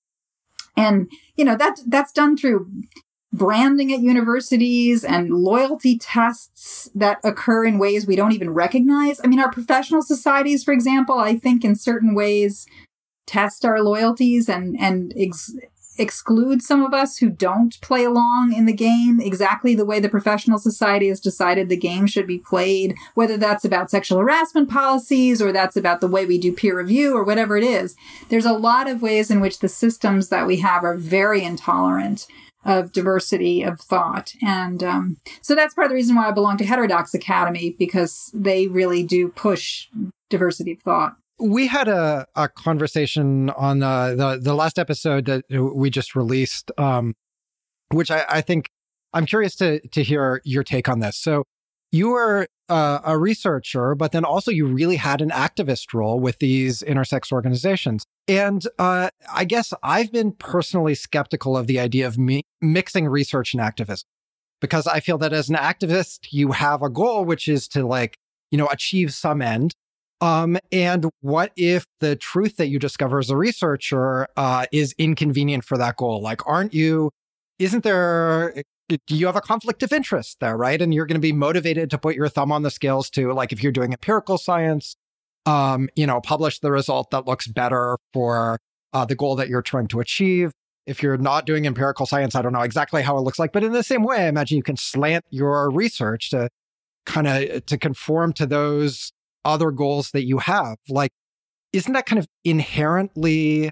[0.77, 2.71] And, you know, that, that's done through
[3.33, 9.21] branding at universities and loyalty tests that occur in ways we don't even recognize.
[9.23, 12.67] I mean, our professional societies, for example, I think in certain ways
[13.27, 15.55] test our loyalties and, and ex-
[15.99, 20.09] exclude some of us who don't play along in the game exactly the way the
[20.09, 25.43] professional society has decided the game should be played, whether that's about sexual harassment policies
[25.43, 27.97] or that's about the way we do peer review or whatever it is.
[28.29, 32.27] There's a lot of ways in which the systems that we have are very intolerant
[32.65, 34.35] of diversity of thought.
[34.43, 38.31] And um, so that's part of the reason why I belong to Heterodox Academy because
[38.35, 39.89] they really do push
[40.29, 45.45] diversity of thought we had a, a conversation on uh, the the last episode that
[45.51, 47.15] we just released, um,
[47.93, 48.71] which I, I, think
[49.13, 51.17] I'm curious to to hear your take on this.
[51.17, 51.45] So
[51.91, 56.39] you were uh, a researcher, but then also you really had an activist role with
[56.39, 58.05] these intersex organizations.
[58.27, 63.55] And uh, I guess I've been personally skeptical of the idea of mi- mixing research
[63.55, 64.07] and activism
[64.61, 68.17] because I feel that as an activist, you have a goal, which is to like,
[68.51, 69.73] you know, achieve some end.
[70.21, 75.65] Um, and what if the truth that you discover as a researcher uh, is inconvenient
[75.65, 76.21] for that goal?
[76.21, 77.11] Like, aren't you,
[77.59, 80.81] isn't there, do you have a conflict of interest there, right?
[80.83, 83.53] And you're going to be motivated to put your thumb on the scales to, like,
[83.53, 84.97] if you're doing empirical science,
[85.47, 88.59] um, you know, publish the result that looks better for
[88.93, 90.51] uh, the goal that you're trying to achieve.
[90.87, 93.63] If you're not doing empirical science, I don't know exactly how it looks like, but
[93.63, 96.49] in the same way, I imagine you can slant your research to
[97.05, 99.13] kind of to conform to those
[99.49, 100.77] other goals that you have.
[100.89, 101.11] Like,
[101.73, 103.71] isn't that kind of inherently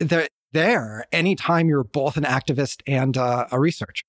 [0.00, 4.04] there, there anytime you're both an activist and uh, a researcher?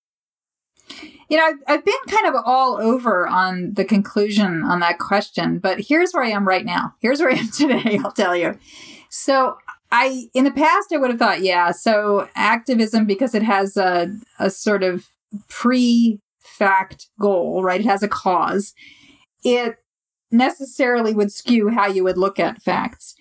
[1.29, 5.57] You know, I've, I've been kind of all over on the conclusion on that question,
[5.57, 6.93] but here's where I am right now.
[7.01, 8.57] Here's where I am today, I'll tell you.
[9.09, 9.57] So,
[9.91, 14.13] I, in the past, I would have thought, yeah, so activism, because it has a,
[14.39, 15.07] a sort of
[15.47, 17.79] pre fact goal, right?
[17.79, 18.73] It has a cause.
[19.43, 19.77] It
[20.31, 23.15] necessarily would skew how you would look at facts.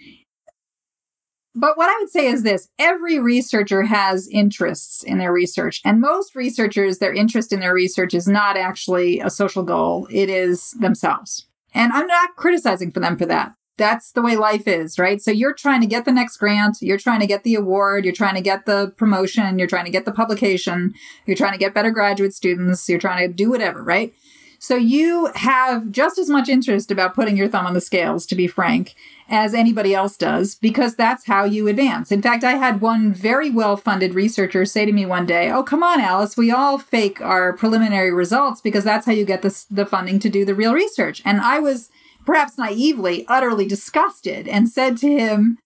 [1.54, 5.80] But what I would say is this every researcher has interests in their research.
[5.84, 10.28] And most researchers, their interest in their research is not actually a social goal, it
[10.28, 11.46] is themselves.
[11.72, 13.54] And I'm not criticizing for them for that.
[13.76, 15.20] That's the way life is, right?
[15.20, 18.14] So you're trying to get the next grant, you're trying to get the award, you're
[18.14, 20.94] trying to get the promotion, you're trying to get the publication,
[21.26, 24.14] you're trying to get better graduate students, you're trying to do whatever, right?
[24.64, 28.34] So you have just as much interest about putting your thumb on the scales, to
[28.34, 28.94] be frank,
[29.28, 32.10] as anybody else does, because that's how you advance.
[32.10, 35.62] In fact, I had one very well funded researcher say to me one day, Oh,
[35.62, 39.64] come on, Alice, we all fake our preliminary results because that's how you get the,
[39.70, 41.20] the funding to do the real research.
[41.26, 41.90] And I was
[42.24, 45.58] perhaps naively utterly disgusted and said to him,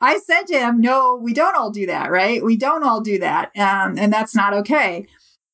[0.00, 2.44] I said to him, No, we don't all do that, right?
[2.44, 3.46] We don't all do that.
[3.56, 5.08] Um, and that's not okay.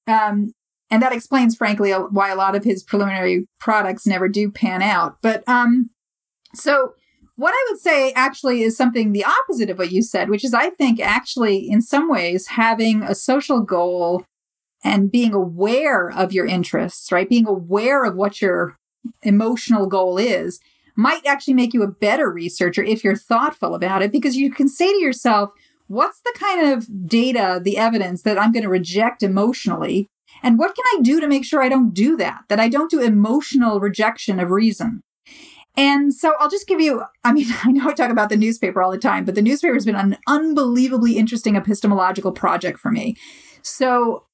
[0.07, 0.53] Um,
[0.93, 5.17] and that explains, frankly, why a lot of his preliminary products never do pan out.
[5.23, 5.89] But um,
[6.55, 6.93] so
[7.37, 10.53] what I would say actually is something the opposite of what you said, which is
[10.53, 14.27] I think actually, in some ways, having a social goal
[14.85, 17.27] and being aware of your interests, right?
[17.27, 18.77] Being aware of what your
[19.23, 20.61] emotional goal is
[20.95, 24.69] might actually make you a better researcher if you're thoughtful about it because you can
[24.69, 25.49] say to yourself,
[25.87, 30.11] what's the kind of data, the evidence that I'm going to reject emotionally?
[30.43, 32.45] And what can I do to make sure I don't do that?
[32.49, 35.03] That I don't do emotional rejection of reason.
[35.77, 38.83] And so I'll just give you, I mean, I know I talk about the newspaper
[38.83, 43.17] all the time, but the newspaper has been an unbelievably interesting epistemological project for me.
[43.63, 44.27] So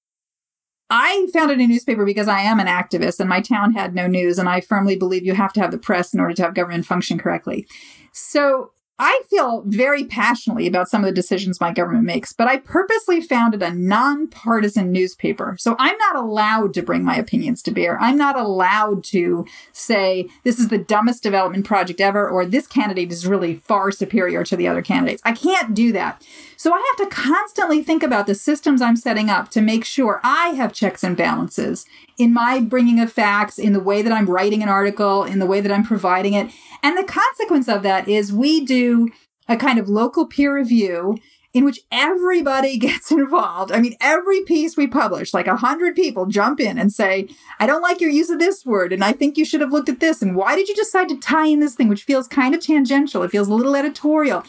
[0.90, 4.38] I founded a newspaper because I am an activist and my town had no news.
[4.38, 6.86] And I firmly believe you have to have the press in order to have government
[6.86, 7.66] function correctly.
[8.12, 12.56] So I feel very passionately about some of the decisions my government makes, but I
[12.56, 15.56] purposely founded a nonpartisan newspaper.
[15.58, 18.00] So I'm not allowed to bring my opinions to bear.
[18.00, 23.12] I'm not allowed to say this is the dumbest development project ever or this candidate
[23.12, 25.22] is really far superior to the other candidates.
[25.24, 26.24] I can't do that.
[26.58, 30.20] So I have to constantly think about the systems I'm setting up to make sure
[30.24, 31.86] I have checks and balances
[32.18, 35.46] in my bringing of facts, in the way that I'm writing an article, in the
[35.46, 36.50] way that I'm providing it.
[36.82, 39.08] And the consequence of that is we do
[39.46, 41.18] a kind of local peer review
[41.54, 43.70] in which everybody gets involved.
[43.70, 47.28] I mean, every piece we publish, like a hundred people jump in and say,
[47.60, 48.92] I don't like your use of this word.
[48.92, 50.22] And I think you should have looked at this.
[50.22, 53.22] And why did you decide to tie in this thing, which feels kind of tangential?
[53.22, 54.42] It feels a little editorial.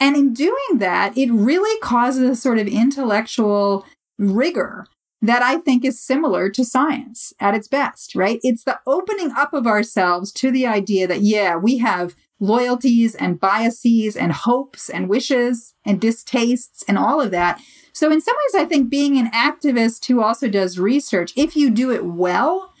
[0.00, 3.86] And in doing that, it really causes a sort of intellectual
[4.18, 4.86] rigor
[5.22, 8.38] that I think is similar to science at its best, right?
[8.42, 13.40] It's the opening up of ourselves to the idea that, yeah, we have loyalties and
[13.40, 17.60] biases and hopes and wishes and distastes and all of that.
[17.92, 21.70] So, in some ways, I think being an activist who also does research, if you
[21.70, 22.72] do it well,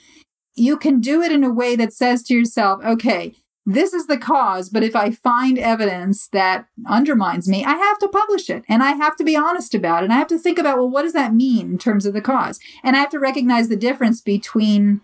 [0.54, 3.34] you can do it in a way that says to yourself, okay,
[3.66, 8.08] this is the cause, but if I find evidence that undermines me, I have to
[8.08, 10.04] publish it and I have to be honest about it.
[10.04, 12.20] And I have to think about, well, what does that mean in terms of the
[12.20, 12.60] cause?
[12.82, 15.00] And I have to recognize the difference between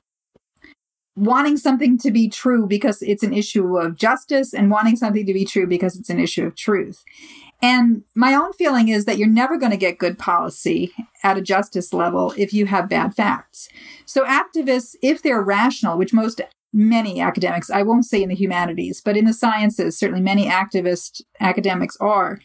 [1.16, 5.35] wanting something to be true because it's an issue of justice and wanting something to
[5.35, 7.03] be true because it's an issue of truth.
[7.62, 10.92] And my own feeling is that you're never going to get good policy
[11.23, 13.68] at a justice level if you have bad facts.
[14.07, 16.40] So activists, if they're rational, which most
[16.72, 21.22] many academics, I won't say in the humanities, but in the sciences, certainly many activist
[21.40, 22.40] academics are.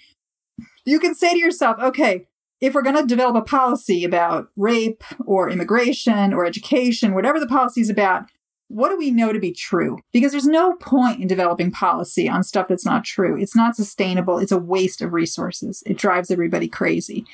[0.85, 2.27] You can say to yourself, okay,
[2.61, 7.47] if we're going to develop a policy about rape or immigration or education, whatever the
[7.47, 8.25] policy is about,
[8.67, 9.99] what do we know to be true?
[10.11, 13.39] Because there's no point in developing policy on stuff that's not true.
[13.39, 14.39] It's not sustainable.
[14.39, 15.83] It's a waste of resources.
[15.85, 17.25] It drives everybody crazy.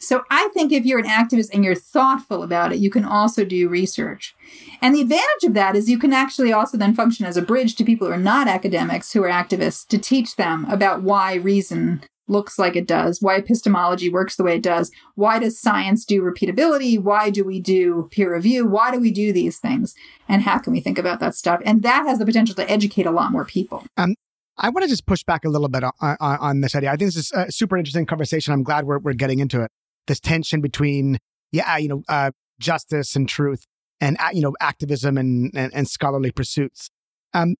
[0.00, 3.44] So I think if you're an activist and you're thoughtful about it, you can also
[3.44, 4.34] do research.
[4.80, 7.76] And the advantage of that is you can actually also then function as a bridge
[7.76, 12.02] to people who are not academics, who are activists, to teach them about why reason
[12.28, 16.22] looks like it does, why epistemology works the way it does, why does science do
[16.22, 19.94] repeatability, why do we do peer review, why do we do these things,
[20.28, 21.60] and how can we think about that stuff?
[21.64, 23.84] And that has the potential to educate a lot more people.
[23.96, 24.14] Um,
[24.56, 26.90] I want to just push back a little bit on, on, on, this idea.
[26.90, 28.52] I think this is a super interesting conversation.
[28.52, 29.70] I'm glad we're, we're getting into it
[30.10, 31.18] this tension between,
[31.52, 33.64] yeah, you know, uh, justice and truth
[34.00, 36.90] and, you know, activism and, and, and scholarly pursuits.
[37.32, 37.54] Um,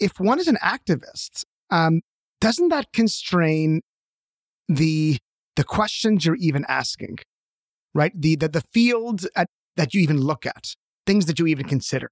[0.00, 2.00] if one is an activist, um,
[2.40, 3.82] doesn't that constrain
[4.68, 5.18] the,
[5.56, 7.18] the questions you're even asking,
[7.94, 8.12] right?
[8.18, 10.74] The, the, the field at, that you even look at,
[11.06, 12.10] things that you even consider.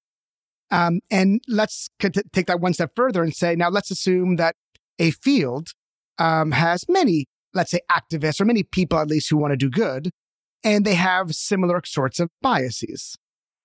[0.71, 1.88] Um, and let's
[2.33, 4.57] take that one step further and say, now let's assume that
[4.99, 5.71] a field
[6.19, 9.71] um, has many let's say, activists or many people at least who want to do
[9.71, 10.11] good,
[10.62, 13.16] and they have similar sorts of biases.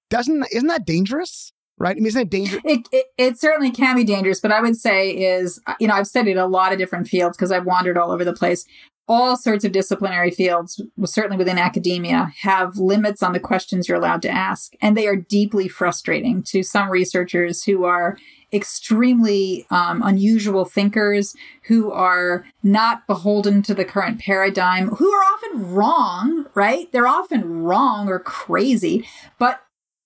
[0.09, 1.53] Doesn't isn't that dangerous?
[1.77, 1.91] Right?
[1.91, 2.61] I mean, isn't it dangerous?
[2.63, 6.05] It, it, it certainly can be dangerous, but I would say is, you know, I've
[6.05, 8.65] studied a lot of different fields because I've wandered all over the place.
[9.13, 14.21] All sorts of disciplinary fields, certainly within academia, have limits on the questions you're allowed
[14.21, 14.71] to ask.
[14.81, 18.17] And they are deeply frustrating to some researchers who are
[18.53, 25.73] extremely um, unusual thinkers who are not beholden to the current paradigm, who are often
[25.73, 26.89] wrong, right?
[26.93, 29.05] They're often wrong or crazy,
[29.37, 29.59] but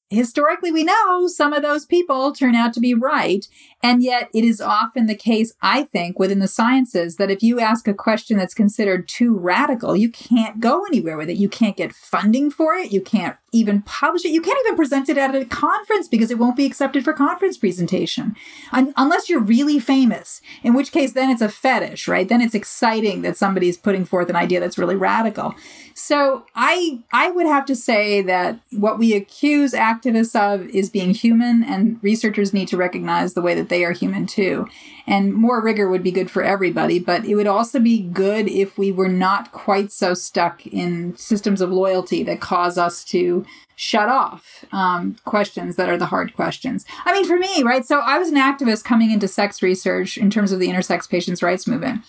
[0.09, 3.47] historically we know some of those people turn out to be right.
[3.85, 7.59] And yet it is often the case, I think, within the sciences that if you
[7.59, 11.37] ask a question that's considered too radical, you can't go anywhere with it.
[11.37, 12.91] You can't get funding for it.
[12.91, 14.31] You can't even publish it.
[14.31, 17.57] You can't even present it at a conference because it won't be accepted for conference
[17.57, 18.35] presentation
[18.71, 22.27] Un- unless you're really famous, in which case then it's a fetish, right?
[22.27, 25.55] Then it's exciting that somebody's putting forth an idea that's really radical.
[25.93, 31.11] So I I would have to say that what we accuse activists of is being
[31.11, 34.67] human and researchers need to recognize the way that they are human too.
[35.07, 38.77] And more rigor would be good for everybody, but it would also be good if
[38.77, 44.09] we were not quite so stuck in systems of loyalty that cause us to shut
[44.09, 46.85] off um, questions that are the hard questions.
[47.05, 47.85] I mean, for me, right?
[47.85, 51.43] So I was an activist coming into sex research in terms of the intersex patients'
[51.43, 52.01] rights movement.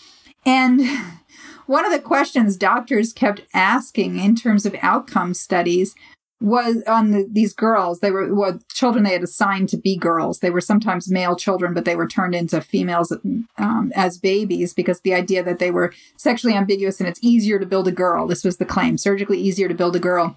[0.44, 0.80] And
[1.66, 5.94] one of the questions doctors kept asking in terms of outcome studies
[6.40, 8.00] was on the, these girls.
[8.00, 10.40] They were well, children they had assigned to be girls.
[10.40, 13.16] They were sometimes male children, but they were turned into females
[13.58, 17.66] um, as babies because the idea that they were sexually ambiguous and it's easier to
[17.66, 18.26] build a girl.
[18.26, 20.36] This was the claim: surgically easier to build a girl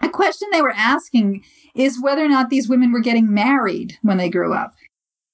[0.00, 4.16] a question they were asking is whether or not these women were getting married when
[4.16, 4.74] they grew up.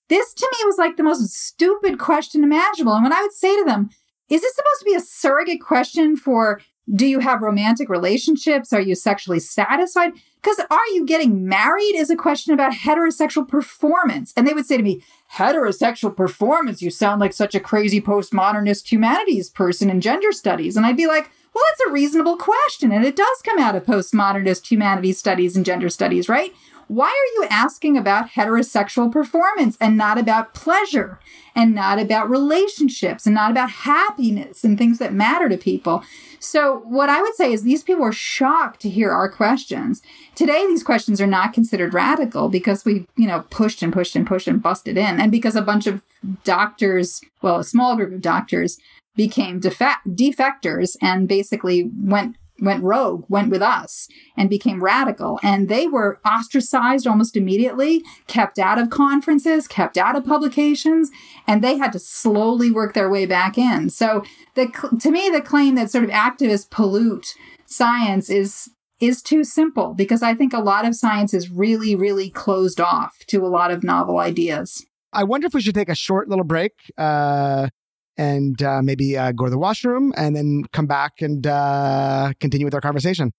[0.08, 2.94] This to me was like the most stupid question imaginable.
[2.94, 3.90] And when I would say to them,
[4.28, 6.60] is this supposed to be a surrogate question for
[6.92, 8.72] do you have romantic relationships?
[8.72, 10.12] Are you sexually satisfied?
[10.42, 14.32] Because are you getting married is a question about heterosexual performance.
[14.36, 18.92] And they would say to me, heterosexual performance, you sound like such a crazy postmodernist
[18.92, 20.76] humanities person in gender studies.
[20.76, 22.92] And I'd be like, well, it's a reasonable question.
[22.92, 26.52] And it does come out of postmodernist humanities studies and gender studies, right?
[26.94, 31.18] Why are you asking about heterosexual performance and not about pleasure
[31.52, 36.04] and not about relationships and not about happiness and things that matter to people?
[36.38, 40.02] So, what I would say is these people are shocked to hear our questions.
[40.36, 44.24] Today, these questions are not considered radical because we, you know, pushed and pushed and
[44.24, 45.20] pushed and busted in.
[45.20, 46.00] And because a bunch of
[46.44, 48.78] doctors, well, a small group of doctors
[49.16, 55.38] became defect- defectors and basically went went rogue, went with us, and became radical.
[55.42, 61.10] And they were ostracized almost immediately, kept out of conferences, kept out of publications,
[61.46, 63.90] and they had to slowly work their way back in.
[63.90, 64.22] So,
[64.54, 64.66] the,
[65.00, 67.34] to me, the claim that sort of activists pollute
[67.66, 72.30] science is is too simple because I think a lot of science is really, really
[72.30, 74.86] closed off to a lot of novel ideas.
[75.12, 76.72] I wonder if we should take a short little break.
[76.96, 77.68] Uh
[78.16, 82.66] and uh, maybe uh, go to the washroom and then come back and uh, continue
[82.66, 83.32] with our conversation.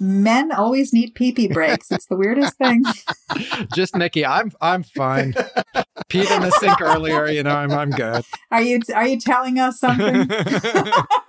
[0.00, 1.90] Men always need pee pee breaks.
[1.90, 2.84] It's the weirdest thing.
[3.74, 5.34] Just Nikki, I'm I'm fine.
[6.08, 7.54] Peed in the sink earlier, you know.
[7.54, 8.24] I'm I'm good.
[8.50, 10.28] Are you are you telling us something?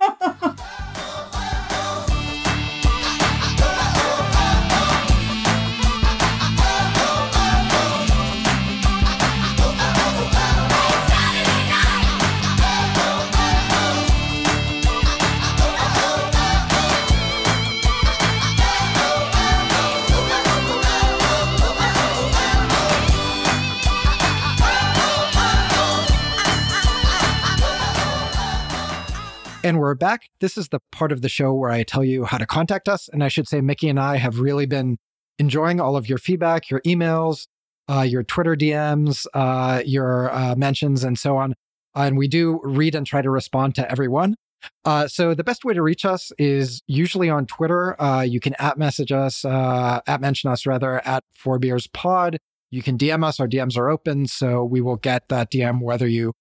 [29.64, 30.28] And we're back.
[30.40, 33.08] This is the part of the show where I tell you how to contact us.
[33.08, 34.98] And I should say, Mickey and I have really been
[35.38, 37.46] enjoying all of your feedback, your emails,
[37.88, 41.54] uh, your Twitter DMs, uh, your uh, mentions, and so on.
[41.94, 44.36] and we do read and try to respond to everyone.
[44.84, 47.98] Uh, so the best way to reach us is usually on Twitter.
[47.98, 52.36] Uh, you can at message us, uh, at mention us rather, at Four Beers Pod.
[52.70, 53.40] You can DM us.
[53.40, 56.34] Our DMs are open, so we will get that DM whether you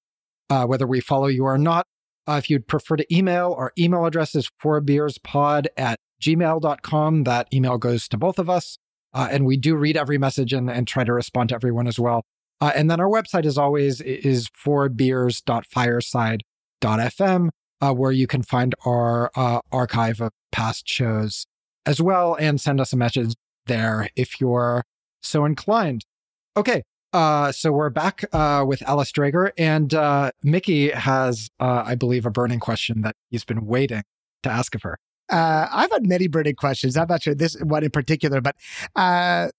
[0.49, 1.87] whether we follow you or not.
[2.27, 7.23] Uh, if you'd prefer to email, our email address is fourbeerspod at gmail.com.
[7.23, 8.77] That email goes to both of us.
[9.13, 11.99] Uh, and we do read every message and, and try to respond to everyone as
[11.99, 12.23] well.
[12.61, 17.49] Uh, and then our website is always is fourbeers.fireside.fm,
[17.81, 21.45] uh, where you can find our uh, archive of past shows
[21.85, 23.33] as well and send us a message
[23.65, 24.85] there if you're
[25.21, 26.05] so inclined.
[26.55, 26.83] Okay,
[27.13, 32.25] uh, so we're back uh, with Alice Dreger, and uh, Mickey has, uh, I believe,
[32.25, 34.03] a burning question that he's been waiting
[34.43, 34.99] to ask of her.
[35.29, 36.97] Uh, I've had many burning questions.
[36.97, 38.55] I'm not sure this one in particular, but
[38.95, 39.49] uh,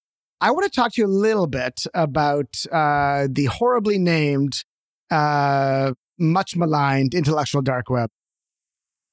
[0.40, 4.64] I want to talk to you a little bit about the horribly named,
[5.10, 8.10] much maligned intellectual dark web.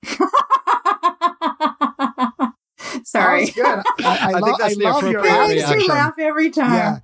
[3.03, 3.45] Sorry.
[3.47, 3.65] Good.
[3.65, 5.69] I, I, I lo- think that's I the love appropriate your reaction.
[5.69, 6.73] makes me laugh every time.
[6.73, 6.99] Yeah.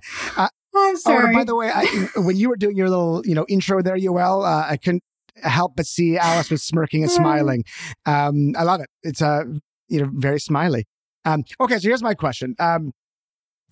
[1.06, 1.34] I'm sorry.
[1.34, 3.96] Oh, by the way, I, when you were doing your little, you know, intro there,
[3.96, 5.02] Yoel, uh, I couldn't
[5.42, 7.64] help but see Alice was smirking and smiling.
[8.06, 8.88] Um, I love it.
[9.02, 9.44] It's uh,
[9.88, 10.86] you know, very smiley.
[11.24, 12.54] Um, okay, so here's my question.
[12.58, 12.92] Um,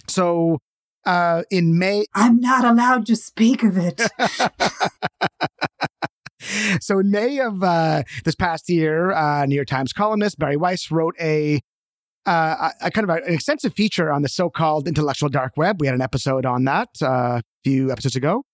[0.09, 0.59] so
[1.05, 4.01] uh, in May, I'm not allowed to speak of it.
[6.81, 10.91] so in May of uh, this past year, uh, New York Times columnist Bari Weiss
[10.91, 11.61] wrote a
[12.27, 15.81] uh, a, kind of an extensive feature on the so-called intellectual dark web.
[15.81, 18.45] We had an episode on that uh, a few episodes ago,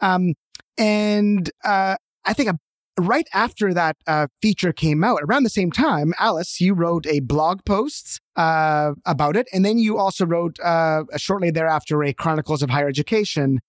[0.00, 0.34] um,
[0.76, 2.58] and uh, I think a,
[2.98, 7.20] right after that uh, feature came out, around the same time, Alice, you wrote a
[7.20, 12.62] blog post uh, about it, and then you also wrote uh, shortly thereafter a Chronicles
[12.62, 13.60] of Higher Education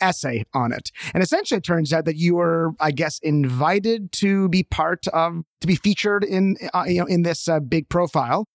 [0.00, 0.90] essay on it.
[1.14, 5.42] And essentially, it turns out that you were, I guess, invited to be part of,
[5.60, 8.46] to be featured in, uh, you know, in this uh, big profile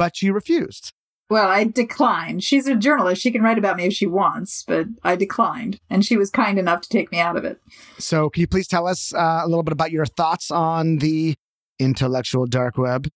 [0.00, 0.94] but she refused.
[1.28, 2.42] Well, I declined.
[2.42, 3.20] She's a journalist.
[3.20, 5.78] She can write about me if she wants, but I declined.
[5.90, 7.60] And she was kind enough to take me out of it.
[7.98, 11.34] So, can you please tell us uh, a little bit about your thoughts on the
[11.78, 13.08] intellectual dark web?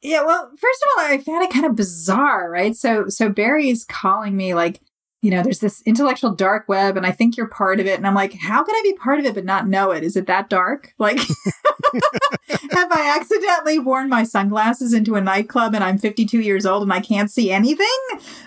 [0.00, 2.74] Yeah, well, first of all, I found it kind of bizarre, right?
[2.74, 4.80] So, so Bari's calling me like
[5.20, 7.98] you know, there's this intellectual dark web and I think you're part of it.
[7.98, 10.04] And I'm like, how could I be part of it but not know it?
[10.04, 10.94] Is it that dark?
[10.98, 11.18] Like,
[12.70, 16.92] have I accidentally worn my sunglasses into a nightclub and I'm 52 years old and
[16.92, 17.86] I can't see anything?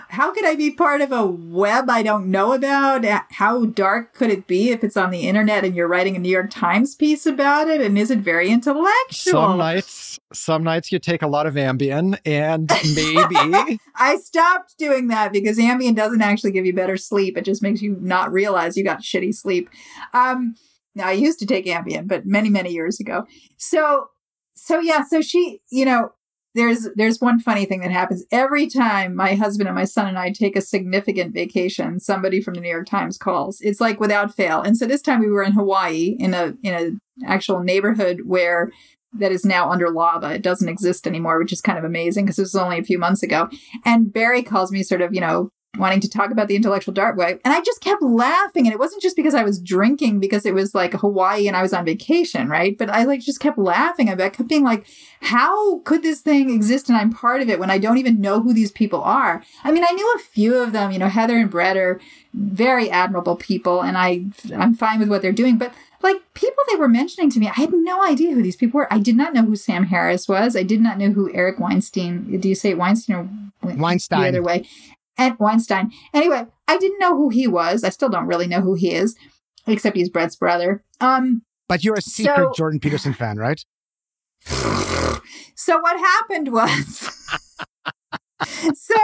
[0.09, 3.05] How could I be part of a web I don't know about?
[3.31, 6.29] How dark could it be if it's on the internet and you're writing a New
[6.29, 7.81] York Times piece about it?
[7.81, 9.31] And is it very intellectual?
[9.33, 13.79] Some nights, some nights you take a lot of Ambien and maybe.
[13.95, 17.37] I stopped doing that because Ambien doesn't actually give you better sleep.
[17.37, 19.69] It just makes you not realize you got shitty sleep.
[20.13, 20.55] Um,
[20.95, 23.25] now I used to take Ambien, but many, many years ago.
[23.57, 24.07] So,
[24.55, 26.11] so yeah, so she, you know,
[26.53, 30.19] there's there's one funny thing that happens every time my husband and my son and
[30.19, 34.35] I take a significant vacation somebody from the New York Times calls it's like without
[34.35, 38.21] fail and so this time we were in Hawaii in a in a actual neighborhood
[38.25, 38.71] where
[39.13, 42.37] that is now under lava it doesn't exist anymore which is kind of amazing because
[42.37, 43.49] this was only a few months ago
[43.85, 47.15] and Bari calls me sort of you know wanting to talk about the intellectual dark
[47.15, 47.39] web.
[47.45, 48.65] And I just kept laughing.
[48.65, 51.61] And it wasn't just because I was drinking because it was like Hawaii and I
[51.61, 52.77] was on vacation, right?
[52.77, 54.09] But I like just kept laughing.
[54.09, 54.85] I kept being like,
[55.21, 58.41] how could this thing exist and I'm part of it when I don't even know
[58.41, 59.43] who these people are?
[59.63, 62.01] I mean, I knew a few of them, you know, Heather and Bret are
[62.33, 65.57] very admirable people and I I'm fine with what they're doing.
[65.57, 68.79] But like people they were mentioning to me, I had no idea who these people
[68.79, 68.93] were.
[68.93, 70.57] I did not know who Sam Harris was.
[70.57, 72.39] I did not know who Eric Weinstein.
[72.41, 74.21] Do you say Weinstein or Weinstein?
[74.21, 74.67] The other way
[75.27, 75.91] and Weinstein.
[76.13, 77.83] Anyway, I didn't know who he was.
[77.83, 79.15] I still don't really know who he is,
[79.67, 80.83] except he's Bret's brother.
[80.99, 83.63] Um, but you're a secret so, Jordan Peterson fan, right?
[85.55, 87.09] So what happened was,
[88.73, 88.95] so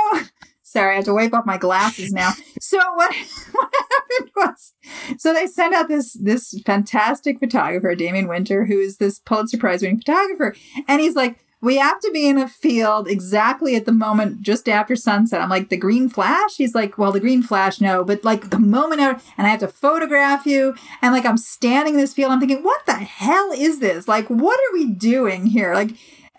[0.64, 2.32] sorry, I have to wipe off my glasses now.
[2.60, 3.16] So what
[3.52, 4.74] what happened was,
[5.20, 9.84] so they sent out this this fantastic photographer, Damon Winter, who is this Pulitzer Prize
[9.84, 10.56] winning photographer,
[10.88, 14.70] and he's like we have to be in a field exactly at the moment just
[14.70, 15.42] after sunset.
[15.42, 16.56] I'm like, the green flash?
[16.58, 19.68] He's like, well, the green flash, no, but like the moment, and I have to
[19.68, 20.76] photograph you.
[21.02, 22.32] And like, I'm standing in this field.
[22.32, 24.08] I'm thinking, what the hell is this?
[24.08, 25.74] Like, what are we doing here?
[25.74, 25.90] Like,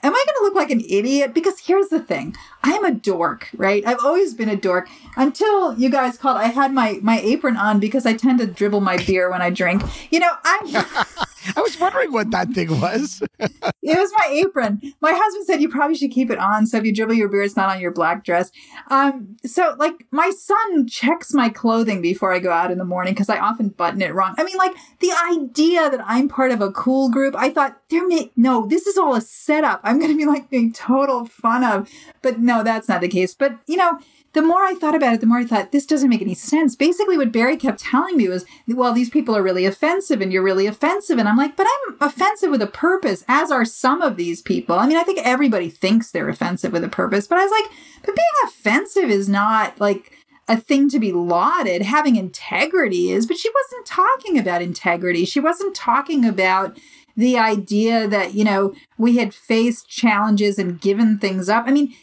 [0.02, 1.34] am I going to look like an idiot?
[1.34, 3.84] Because here's the thing I'm a dork, right?
[3.84, 6.36] I've always been a dork until you guys called.
[6.36, 9.50] I had my, my apron on because I tend to dribble my beer when I
[9.50, 9.82] drink.
[10.12, 10.84] You know, I'm.
[11.56, 13.22] I was wondering what that thing was.
[13.38, 13.50] it
[13.82, 14.80] was my apron.
[15.00, 17.42] My husband said you probably should keep it on so if you dribble your beer,
[17.42, 18.50] it's not on your black dress.
[18.88, 23.14] Um, so like my son checks my clothing before I go out in the morning
[23.14, 24.34] because I often button it wrong.
[24.38, 28.06] I mean, like the idea that I'm part of a cool group, I thought there
[28.06, 29.80] may no, this is all a setup.
[29.84, 31.88] I'm to be like being total fun of,
[32.22, 33.34] but no, that's not the case.
[33.34, 33.98] But you know
[34.34, 36.76] the more I thought about it, the more I thought this doesn't make any sense.
[36.76, 40.42] Basically, what Bari kept telling me was, well, these people are really offensive and you're
[40.42, 41.18] really offensive.
[41.18, 44.78] And I'm like, but I'm offensive with a purpose, as are some of these people.
[44.78, 47.70] I mean, I think everybody thinks they're offensive with a purpose, but I was like,
[48.04, 50.12] but being offensive is not like
[50.46, 51.82] a thing to be lauded.
[51.82, 55.24] Having integrity is, but she wasn't talking about integrity.
[55.24, 56.78] She wasn't talking about
[57.16, 61.64] the idea that, you know, we had faced challenges and given things up.
[61.66, 61.94] I mean,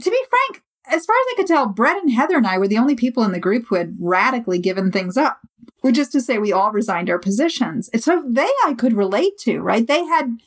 [0.00, 2.68] to be frank, as far as I could tell, Bret and Heather and I were
[2.68, 5.40] the only people in the group who had radically given things up,
[5.80, 7.88] which is to say we all resigned our positions.
[8.02, 9.86] So they I could relate to, right?
[9.86, 10.38] They had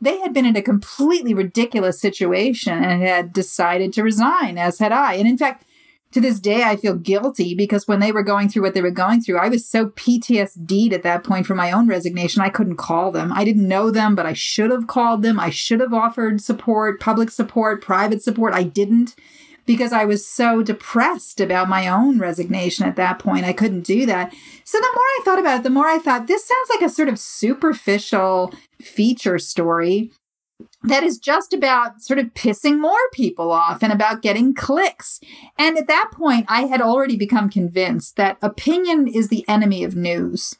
[0.00, 4.92] they had been in a completely ridiculous situation and had decided to resign, as had
[4.92, 5.14] I.
[5.14, 5.66] And in fact,
[6.12, 8.90] to this day, I feel guilty because when they were going through what they were
[8.90, 12.76] going through, I was so PTSD'd at that point from my own resignation, I couldn't
[12.76, 13.32] call them.
[13.32, 15.38] I didn't know them, but I should have called them.
[15.38, 18.54] I should have offered support, public support, private support.
[18.54, 19.14] I didn't
[19.70, 23.44] because I was so depressed about my own resignation at that point.
[23.44, 24.34] I couldn't do that.
[24.64, 26.88] So the more I thought about it, the more I thought this sounds like a
[26.88, 28.52] sort of superficial
[28.82, 30.10] feature story
[30.82, 35.20] that is just about sort of pissing more people off and about getting clicks.
[35.56, 39.94] And at that point, I had already become convinced that opinion is the enemy of
[39.94, 40.56] news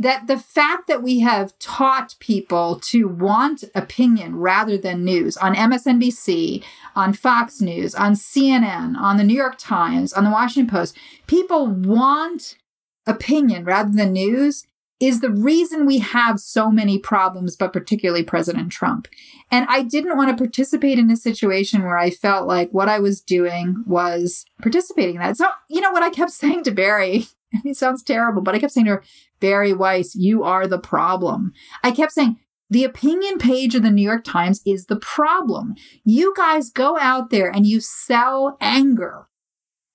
[0.00, 5.54] that the fact that we have taught people to want opinion rather than news on
[5.54, 6.64] MSNBC,
[6.96, 10.96] on Fox News, on CNN, on the New York Times, on the Washington Post,
[11.26, 12.56] people want
[13.06, 14.66] opinion rather than news
[15.00, 19.06] is the reason we have so many problems, but particularly President Trump.
[19.50, 22.98] And I didn't want to participate in a situation where I felt like what I
[23.00, 25.36] was doing was participating in that.
[25.36, 27.26] So, you know what I kept saying to Bari
[27.64, 29.02] it sounds terrible, but I kept saying to her,
[29.40, 31.52] Bari Weiss, you are the problem.
[31.82, 32.38] I kept saying,
[32.68, 35.74] the opinion page of the New York Times is the problem.
[36.04, 39.26] You guys go out there and you sell anger.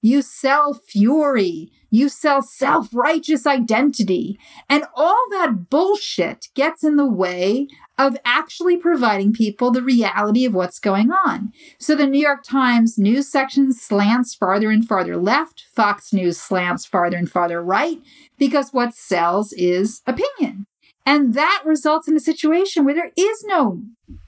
[0.05, 1.71] You sell fury.
[1.89, 4.37] You sell self righteous identity.
[4.69, 10.53] And all that bullshit gets in the way of actually providing people the reality of
[10.53, 11.53] what's going on.
[11.79, 16.85] So the New York Times news section slants farther and farther left, Fox News slants
[16.85, 17.97] farther and farther right,
[18.37, 20.67] because what sells is opinion.
[21.05, 23.83] And that results in a situation where there is no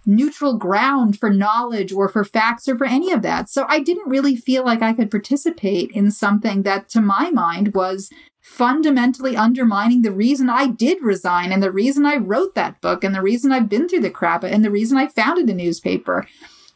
[0.06, 3.50] neutral ground for knowledge or for facts or for any of that.
[3.50, 7.74] So I didn't really feel like I could participate in something that, to my mind,
[7.74, 8.12] was
[8.42, 13.14] fundamentally undermining the reason I did resign and the reason I wrote that book and
[13.14, 16.28] the reason I've been through the crap and the reason I founded the newspaper.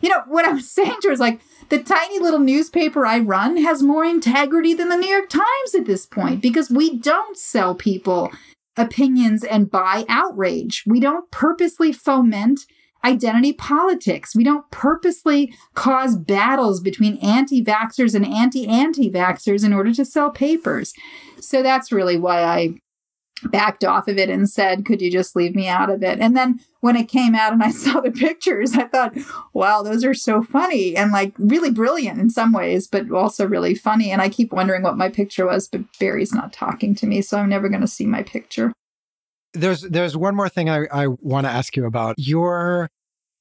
[0.01, 1.39] You know, what I'm saying to her is like,
[1.69, 5.85] the tiny little newspaper I run has more integrity than the New York Times at
[5.85, 8.29] this point because we don't sell people
[8.77, 10.83] opinions and buy outrage.
[10.85, 12.61] We don't purposely foment
[13.03, 14.35] identity politics.
[14.35, 20.05] We don't purposely cause battles between anti vaxxers and anti anti vaxxers in order to
[20.05, 20.93] sell papers.
[21.39, 22.75] So that's really why I
[23.45, 26.19] backed off of it and said, Could you just leave me out of it?
[26.19, 29.15] And then when it came out and I saw the pictures, I thought,
[29.53, 33.75] Wow, those are so funny and like really brilliant in some ways, but also really
[33.75, 34.11] funny.
[34.11, 37.37] And I keep wondering what my picture was, but Bari's not talking to me, so
[37.37, 38.73] I'm never going to see my picture.
[39.53, 42.15] There's there's one more thing I, I want to ask you about.
[42.17, 42.89] Your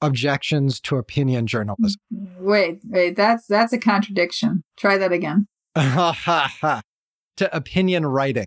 [0.03, 2.01] objections to opinion journalism.
[2.13, 2.45] Mm-hmm.
[2.45, 4.63] Wait, wait, that's that's a contradiction.
[4.77, 5.47] Try that again.
[5.77, 8.47] to opinion writing.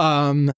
[0.00, 0.50] Um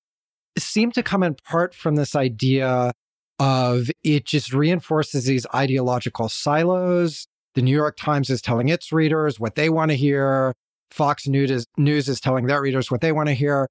[0.59, 2.93] seem to come in part from this idea
[3.39, 7.27] of it just reinforces these ideological silos.
[7.55, 10.55] The New York Times is telling its readers what they want to hear.
[10.91, 13.69] Fox News is, News is telling their readers what they want to hear.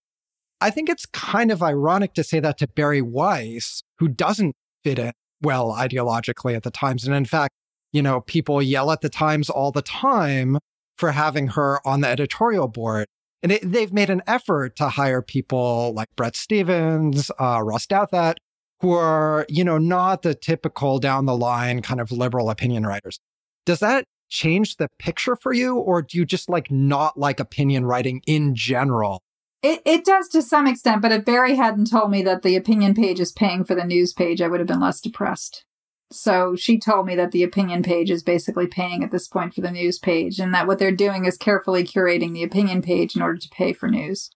[0.60, 5.00] I think it's kind of ironic to say that to Bari Weiss, who doesn't fit
[5.00, 5.12] in
[5.42, 7.06] well ideologically at the Times.
[7.06, 7.54] And in fact,
[7.92, 10.58] you know, people yell at the Times all the time
[10.98, 13.08] for having her on the editorial board.
[13.44, 18.36] And it, they've made an effort to hire people like Bret Stephens, uh, Ross Douthat,
[18.82, 23.20] who are, you know, not the typical down the line kind of liberal opinion writers.
[23.66, 25.78] Does that change the picture for you?
[25.78, 29.22] Or do you just like not like opinion writing in general
[29.64, 32.96] it, it does to some extent, but if Bari hadn't told me that the opinion
[32.96, 35.66] page is paying for the news page, I would have been less depressed.
[36.12, 39.62] So she told me that the opinion page is basically paying at this point for
[39.62, 43.22] the news page, and that what they're doing is carefully curating the opinion page in
[43.22, 44.30] order to pay for news.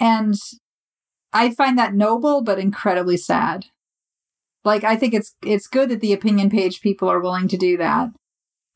[0.00, 0.34] And
[1.32, 3.66] I find that noble but incredibly sad.
[4.64, 7.76] Like I think it's it's good that the opinion page people are willing to do
[7.76, 8.10] that.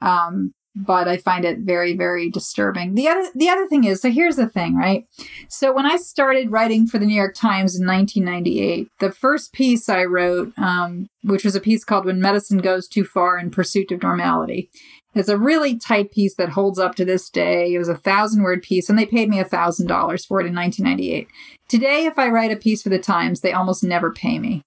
[0.01, 2.95] Um, but I find it very, very disturbing.
[2.95, 5.05] The other, the other thing is, so here's the thing, right?
[5.49, 9.89] So when I started writing for the New York Times in 1998, the first piece
[9.89, 13.91] I wrote, um, which was a piece called "When Medicine Goes Too Far in Pursuit
[13.91, 14.71] of Normality,"
[15.15, 17.75] it's a really tight piece that holds up to this day.
[17.75, 20.47] It was a thousand word piece, and they paid me a thousand dollars for it
[20.47, 21.27] in 1998.
[21.69, 24.63] Today, if I write a piece for the Times, they almost never pay me.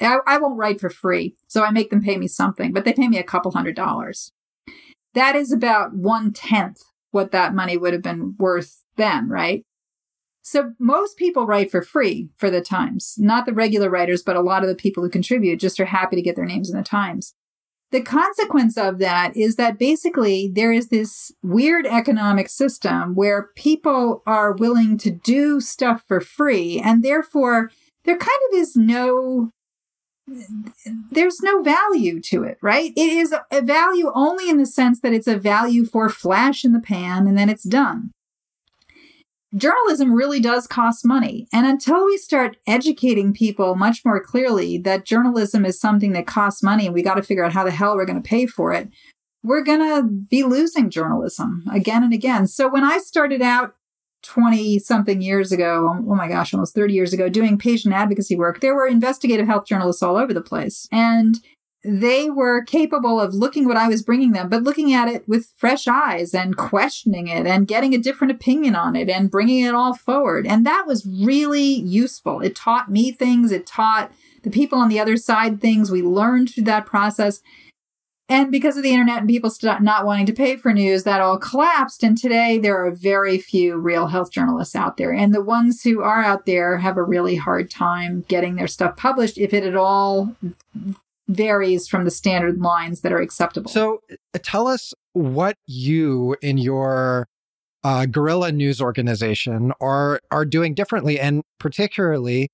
[0.00, 2.92] I, I won't write for free, so I make them pay me something, but they
[2.92, 4.30] pay me a couple hundred dollars
[5.18, 9.64] that is about one tenth what that money would have been worth then, right?
[10.42, 14.40] So most people write for free for the Times, not the regular writers, but a
[14.40, 16.82] lot of the people who contribute just are happy to get their names in the
[16.82, 17.34] Times.
[17.90, 24.22] The consequence of that is that basically there is this weird economic system where people
[24.26, 27.70] are willing to do stuff for free, and therefore
[28.04, 29.50] there kind of is no
[31.10, 32.92] there's no value to it, right?
[32.96, 36.72] It is a value only in the sense that it's a value for flash in
[36.72, 38.10] the pan and then it's done.
[39.54, 41.48] Journalism really does cost money.
[41.54, 46.62] And until we start educating people much more clearly that journalism is something that costs
[46.62, 48.72] money and we got to figure out how the hell we're going to pay for
[48.72, 48.90] it,
[49.42, 52.46] we're going to be losing journalism again and again.
[52.46, 53.74] So when I started out
[54.22, 58.60] 20 something years ago, oh my gosh, almost 30 years ago, doing patient advocacy work,
[58.60, 60.88] there were investigative health journalists all over the place.
[60.90, 61.38] And
[61.84, 65.52] they were capable of looking what I was bringing them, but looking at it with
[65.56, 69.74] fresh eyes and questioning it and getting a different opinion on it and bringing it
[69.74, 70.46] all forward.
[70.46, 72.40] And that was really useful.
[72.40, 73.52] It taught me things.
[73.52, 74.10] It taught
[74.42, 75.90] the people on the other side things.
[75.90, 77.40] We learned through that process.
[78.30, 81.22] And because of the internet and people st- not wanting to pay for news, that
[81.22, 82.02] all collapsed.
[82.02, 85.12] And today there are very few real health journalists out there.
[85.12, 88.96] And the ones who are out there have a really hard time getting their stuff
[88.96, 90.36] published if it at all
[91.26, 93.70] varies from the standard lines that are acceptable.
[93.70, 97.28] So uh, tell us what you in your
[97.84, 102.50] uh, guerrilla news organization are are doing differently and particularly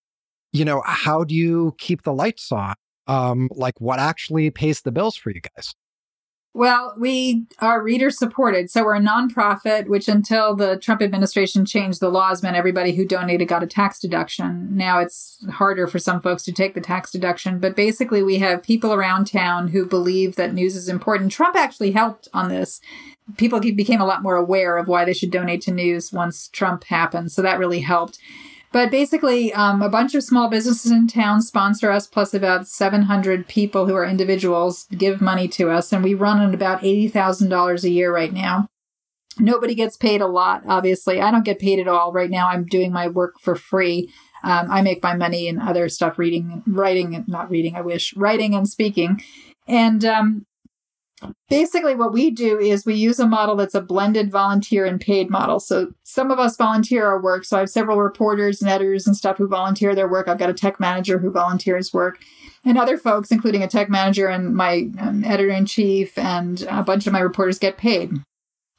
[0.52, 2.74] you know how do you keep the lights on
[3.06, 5.74] um, like what actually pays the bills for you guys?
[6.56, 8.70] Well, we are reader supported.
[8.70, 13.04] So we're a nonprofit, which until the Trump administration changed the laws meant everybody who
[13.04, 14.68] donated got a tax deduction.
[14.70, 17.58] Now it's harder for some folks to take the tax deduction.
[17.58, 21.32] But basically, we have people around town who believe that news is important.
[21.32, 22.80] Trump actually helped on this.
[23.36, 26.84] People became a lot more aware of why they should donate to news once Trump
[26.84, 27.32] happened.
[27.32, 28.20] So that really helped.
[28.74, 33.46] But basically, um, a bunch of small businesses in town sponsor us, plus about 700
[33.46, 37.88] people who are individuals give money to us, and we run at about $80,000 a
[37.88, 38.66] year right now.
[39.38, 41.20] Nobody gets paid a lot, obviously.
[41.20, 42.12] I don't get paid at all.
[42.12, 44.10] Right now, I'm doing my work for free.
[44.42, 48.56] Um, I make my money in other stuff, reading, writing, not reading, I wish, writing
[48.56, 49.22] and speaking.
[49.68, 50.46] And um,
[51.48, 55.30] basically what we do is we use a model that's a blended volunteer and paid
[55.30, 55.60] model.
[55.60, 57.44] So some of us volunteer our work.
[57.44, 60.28] So i have several reporters and editors and stuff who volunteer their work.
[60.28, 62.18] I've got a tech manager who volunteers work
[62.64, 67.12] and other folks including a tech manager and my um, editor-in-chief and a bunch of
[67.12, 68.12] my reporters get paid.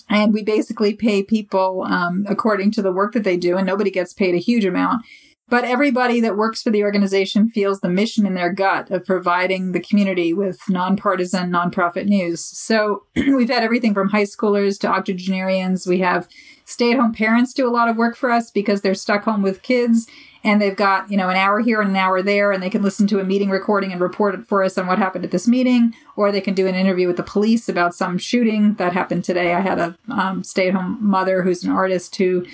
[0.10, 3.90] And we basically pay people um, according to the work that they do and nobody
[3.90, 5.04] gets paid a huge amount
[5.48, 9.74] but everybody that works for the organization feels the mission in their gut of providing
[9.74, 12.44] the community with nonpartisan, nonprofit news.
[12.44, 15.86] So we've had everything from high schoolers to octogenarians.
[15.86, 16.28] We have
[16.66, 19.44] stay at home parents do a lot of work for us because they're stuck home
[19.44, 20.08] with kids
[20.44, 22.82] and they've got, you know, an hour here and an hour there and they can
[22.82, 25.48] listen to a meeting recording and report it for us on what happened at this
[25.48, 29.24] meeting or they can do an interview with the police about some shooting that happened
[29.24, 29.54] today.
[29.54, 32.46] I had a um, stay at home mother who's an artist who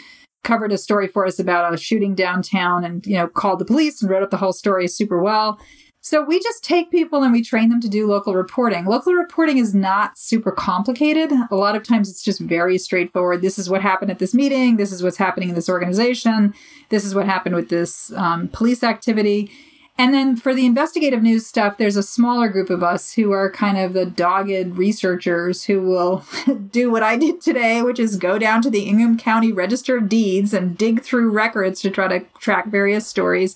[0.43, 4.01] covered a story for us about a shooting downtown and, you know, called the police
[4.01, 5.59] and wrote up the whole story super well.
[6.03, 8.85] So we just take people and we train them to do local reporting.
[8.85, 11.31] Local reporting is not super complicated.
[11.51, 13.43] A lot of times it's just very straightforward.
[13.43, 14.77] This is what happened at this meeting.
[14.77, 16.55] This is what's happening in this organization.
[16.89, 19.51] This is what happened with this um, police activity.
[19.97, 23.51] And then for the investigative news stuff, there's a smaller group of us who are
[23.51, 26.25] kind of the dogged researchers who will
[26.71, 30.09] do what I did today, which is go down to the Ingham County Register of
[30.09, 33.55] Deeds and dig through records to try to track various stories.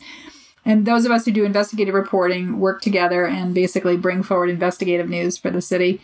[0.65, 5.09] And those of us who do investigative reporting work together and basically bring forward investigative
[5.09, 6.01] news for the city.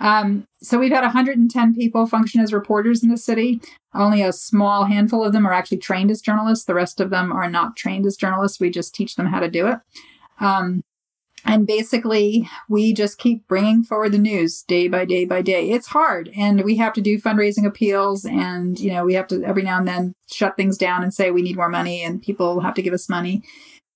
[0.00, 3.60] Um, so we've had 110 people function as reporters in the city.
[3.94, 6.64] Only a small handful of them are actually trained as journalists.
[6.64, 8.60] The rest of them are not trained as journalists.
[8.60, 9.78] We just teach them how to do it.
[10.40, 10.82] Um,
[11.44, 15.70] and basically, we just keep bringing forward the news day by day by day.
[15.70, 19.42] It's hard, and we have to do fundraising appeals, and you know we have to
[19.44, 22.60] every now and then shut things down and say we need more money, and people
[22.60, 23.42] have to give us money.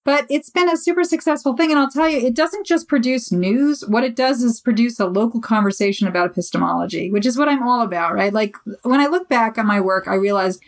[0.05, 1.71] But it's been a super successful thing.
[1.71, 3.85] And I'll tell you, it doesn't just produce news.
[3.87, 7.81] What it does is produce a local conversation about epistemology, which is what I'm all
[7.81, 8.33] about, right?
[8.33, 10.59] Like when I look back on my work, I realize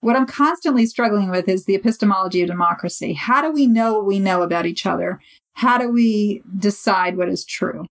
[0.00, 3.14] what I'm constantly struggling with is the epistemology of democracy.
[3.14, 5.18] How do we know what we know about each other?
[5.54, 7.86] How do we decide what is true?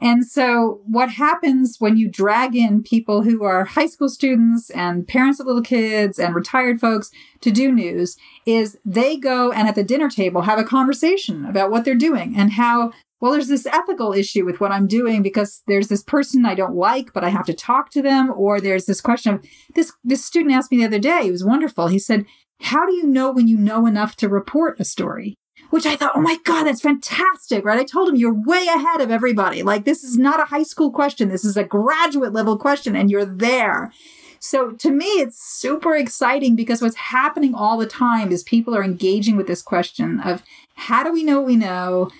[0.00, 5.06] And so, what happens when you drag in people who are high school students and
[5.06, 8.16] parents of little kids and retired folks to do news
[8.46, 12.34] is they go and at the dinner table have a conversation about what they're doing
[12.36, 16.44] and how, well, there's this ethical issue with what I'm doing because there's this person
[16.44, 18.32] I don't like, but I have to talk to them.
[18.34, 21.44] Or there's this question of this, this student asked me the other day, it was
[21.44, 21.88] wonderful.
[21.88, 22.26] He said,
[22.60, 25.36] How do you know when you know enough to report a story?
[25.70, 27.78] Which I thought, oh my God, that's fantastic, right?
[27.78, 29.62] I told him you're way ahead of everybody.
[29.62, 31.28] Like, this is not a high school question.
[31.28, 33.92] This is a graduate level question, and you're there.
[34.38, 38.84] So to me, it's super exciting because what's happening all the time is people are
[38.84, 40.42] engaging with this question of
[40.74, 42.10] how do we know what we know?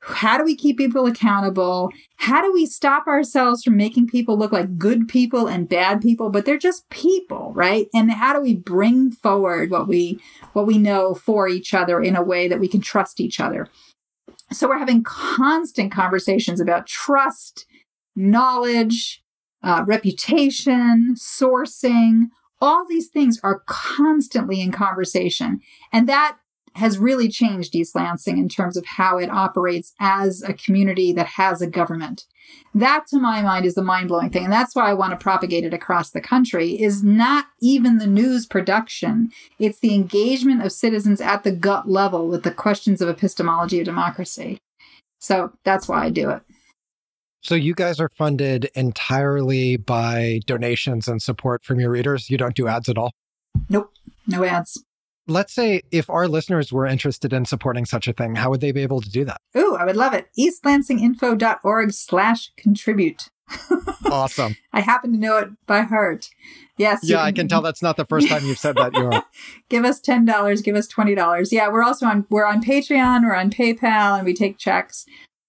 [0.00, 1.90] How do we keep people accountable?
[2.16, 6.30] How do we stop ourselves from making people look like good people and bad people,
[6.30, 7.88] but they're just people, right?
[7.92, 10.20] And how do we bring forward what we
[10.52, 13.68] what we know for each other in a way that we can trust each other?
[14.52, 17.66] So we're having constant conversations about trust,
[18.16, 19.22] knowledge,
[19.62, 22.28] uh, reputation, sourcing.
[22.60, 25.60] All these things are constantly in conversation.
[25.92, 26.38] And that
[26.78, 31.26] has really changed East Lansing in terms of how it operates as a community that
[31.26, 32.24] has a government.
[32.74, 34.44] That, to my mind, is the mind blowing thing.
[34.44, 38.06] And that's why I want to propagate it across the country is not even the
[38.06, 39.30] news production.
[39.58, 43.84] It's the engagement of citizens at the gut level with the questions of epistemology of
[43.84, 44.58] democracy.
[45.18, 46.42] So that's why I do it.
[47.42, 52.30] So you guys are funded entirely by donations and support from your readers.
[52.30, 53.12] You don't do ads at all?
[53.68, 53.92] Nope.
[54.26, 54.84] No ads
[55.28, 58.72] let's say if our listeners were interested in supporting such a thing, how would they
[58.72, 59.40] be able to do that?
[59.56, 60.28] Ooh, I would love it.
[60.38, 63.30] eastlansinginfo.org slash contribute.
[64.10, 64.56] awesome.
[64.72, 66.28] I happen to know it by heart.
[66.76, 67.00] Yes.
[67.02, 68.94] Yeah, can, I can tell that's not the first time you've said that.
[68.94, 69.24] You're
[69.68, 71.52] give us ten dollars, give us twenty dollars.
[71.52, 75.06] Yeah, we're also on we're on Patreon, we're on PayPal, and we take checks.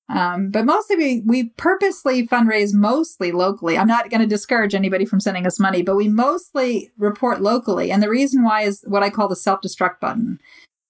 [0.09, 3.77] Um, but mostly we, we purposely fundraise mostly locally.
[3.77, 7.91] I'm not going to discourage anybody from sending us money, but we mostly report locally.
[7.91, 10.39] And the reason why is what I call the self destruct button.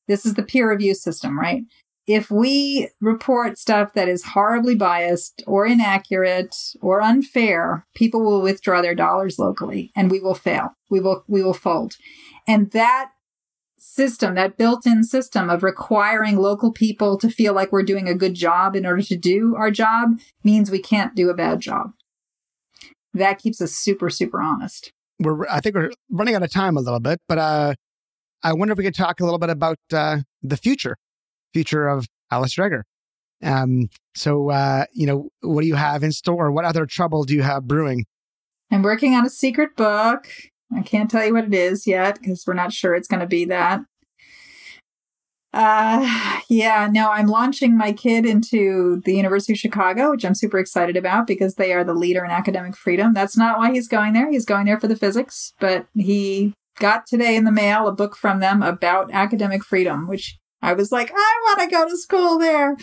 [0.08, 1.64] This is the peer review system, right?
[2.08, 8.82] If we report stuff that is horribly biased or inaccurate or unfair, people will withdraw
[8.82, 10.70] their dollars locally and we will fail.
[10.90, 11.98] We will, we will fold.
[12.48, 13.12] And that
[13.82, 18.16] system, that built in system of requiring local people to feel like we're doing a
[18.16, 21.92] good job in order to do our job means we can't do a bad job.
[23.14, 24.92] That keeps us super, super honest.
[25.20, 27.74] We're, I think we're running out of time a little bit, but uh,
[28.44, 30.98] I wonder if we could talk a little bit about uh, the future,
[31.54, 32.84] future of Alice Dreger.
[33.44, 36.52] Um, so, uh, you know, what do you have in store?
[36.52, 38.06] What other trouble do you have brewing?
[38.72, 40.28] I'm working on a secret book.
[40.76, 43.28] I can't tell you what it is yet because we're not sure it's going to
[43.28, 43.82] be that.
[45.52, 50.60] Uh, yeah, no, I'm launching my kid into the University of Chicago, which I'm super
[50.60, 53.14] excited about because they are the leader in academic freedom.
[53.14, 54.30] That's not why he's going there.
[54.30, 58.16] He's going there for the physics, but he got today in the mail a book
[58.16, 62.38] from them about academic freedom, which I was like, I want to go to school
[62.38, 62.78] there.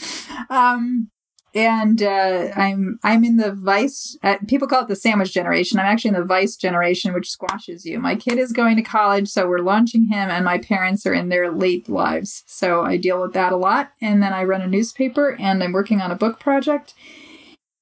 [0.50, 1.10] Um,
[1.56, 4.16] and uh, I'm I'm in the vice.
[4.22, 5.78] Uh, people call it the sandwich generation.
[5.78, 7.98] I'm actually in the vice generation, which squashes you.
[7.98, 11.30] My kid is going to college, so we're launching him, and my parents are in
[11.30, 13.92] their late lives, so I deal with that a lot.
[14.02, 16.92] And then I run a newspaper, and I'm working on a book project.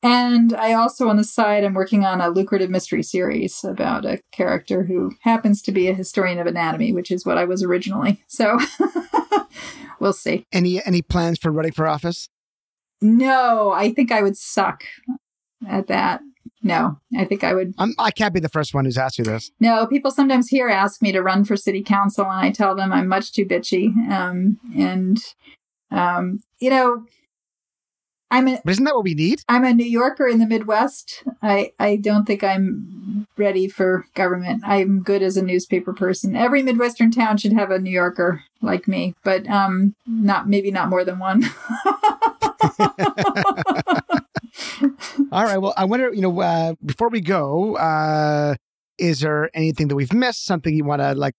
[0.05, 4.21] And I also, on the side, I'm working on a lucrative mystery series about a
[4.33, 8.23] character who happens to be a historian of anatomy, which is what I was originally.
[8.29, 8.59] So
[10.01, 10.45] we'll see.
[10.53, 12.29] Any any plans for running for office?
[13.05, 14.85] No, I think I would suck
[15.69, 16.23] at that.
[16.63, 17.75] No, I think I would.
[17.77, 19.51] I'm, I can not be the first one who's asked you this.
[19.61, 22.95] No, people sometimes here ask me to run for city council, and I tell them
[22.95, 23.95] I'm much too bitchy.
[24.11, 25.19] Um, and
[25.91, 27.05] um, you know,
[28.31, 29.43] I'm a, but isn't that what we need?
[29.51, 31.25] I'm a New Yorker in the Midwest.
[31.43, 34.63] I I don't think I'm ready for government.
[34.65, 36.35] I'm good as a newspaper person.
[36.35, 40.89] Every Midwestern town should have a New Yorker like me, but um, not maybe not
[40.89, 41.45] more than one.
[45.33, 45.59] All right.
[45.59, 48.55] Well, I wonder, you know, uh, before we go, uh,
[48.99, 50.45] is there anything that we've missed?
[50.45, 51.35] Something you want to like,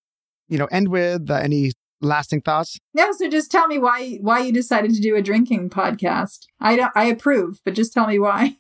[0.48, 1.30] you know, end with?
[1.30, 1.72] Uh, any
[2.02, 2.78] lasting thoughts?
[2.94, 3.12] No.
[3.14, 6.46] So just tell me why why you decided to do a drinking podcast.
[6.60, 6.92] I don't.
[6.96, 8.58] I approve, but just tell me why.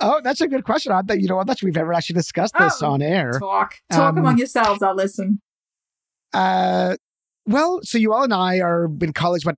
[0.00, 0.92] Oh, that's a good question.
[0.92, 1.38] I bet you know.
[1.38, 3.38] I'm not sure we've ever actually discussed this oh, on air.
[3.38, 4.82] Talk, talk um, among yourselves.
[4.82, 5.40] I'll listen.
[6.32, 6.96] Uh,
[7.46, 9.44] well, so Yoel and I are in college.
[9.44, 9.56] What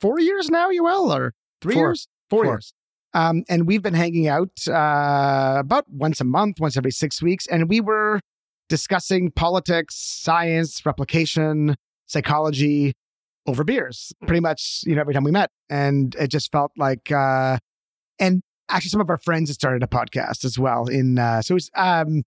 [0.00, 0.70] four years now?
[0.70, 1.88] You all or three four.
[1.88, 2.08] years?
[2.30, 2.52] Four, four.
[2.54, 2.74] years.
[3.14, 7.46] Um, and we've been hanging out uh, about once a month, once every six weeks,
[7.46, 8.20] and we were
[8.68, 11.74] discussing politics, science, replication,
[12.06, 12.92] psychology
[13.46, 15.50] over beers, pretty much, you know, every time we met.
[15.70, 17.56] And it just felt like, uh,
[18.18, 21.52] and actually some of our friends had started a podcast as well in, uh, so
[21.52, 22.24] it was, um,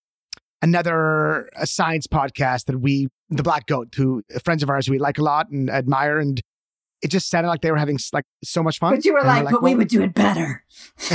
[0.64, 5.20] another a science podcast that we, the Black Goat, who friends of ours we like
[5.20, 6.18] a lot and admire.
[6.18, 6.42] And
[7.02, 8.96] it just sounded like they were having like so much fun.
[8.96, 10.64] But you were like, like, but well, we would do it better.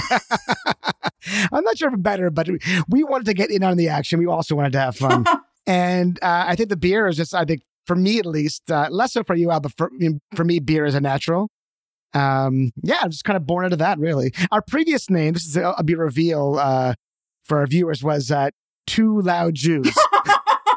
[1.53, 2.49] I'm not sure if better, but
[2.89, 4.19] we wanted to get in on the action.
[4.19, 5.25] We also wanted to have fun.
[5.67, 8.89] and uh, I think the beer is just, I think for me at least, uh,
[8.91, 9.91] less so for you, Al, but for,
[10.35, 11.51] for me, beer is a natural.
[12.15, 14.33] Um, yeah, I'm just kind of born out of that, really.
[14.51, 16.95] Our previous name, this is a, a beer reveal uh,
[17.45, 18.51] for our viewers, was uh,
[18.87, 19.95] Two Loud Jews.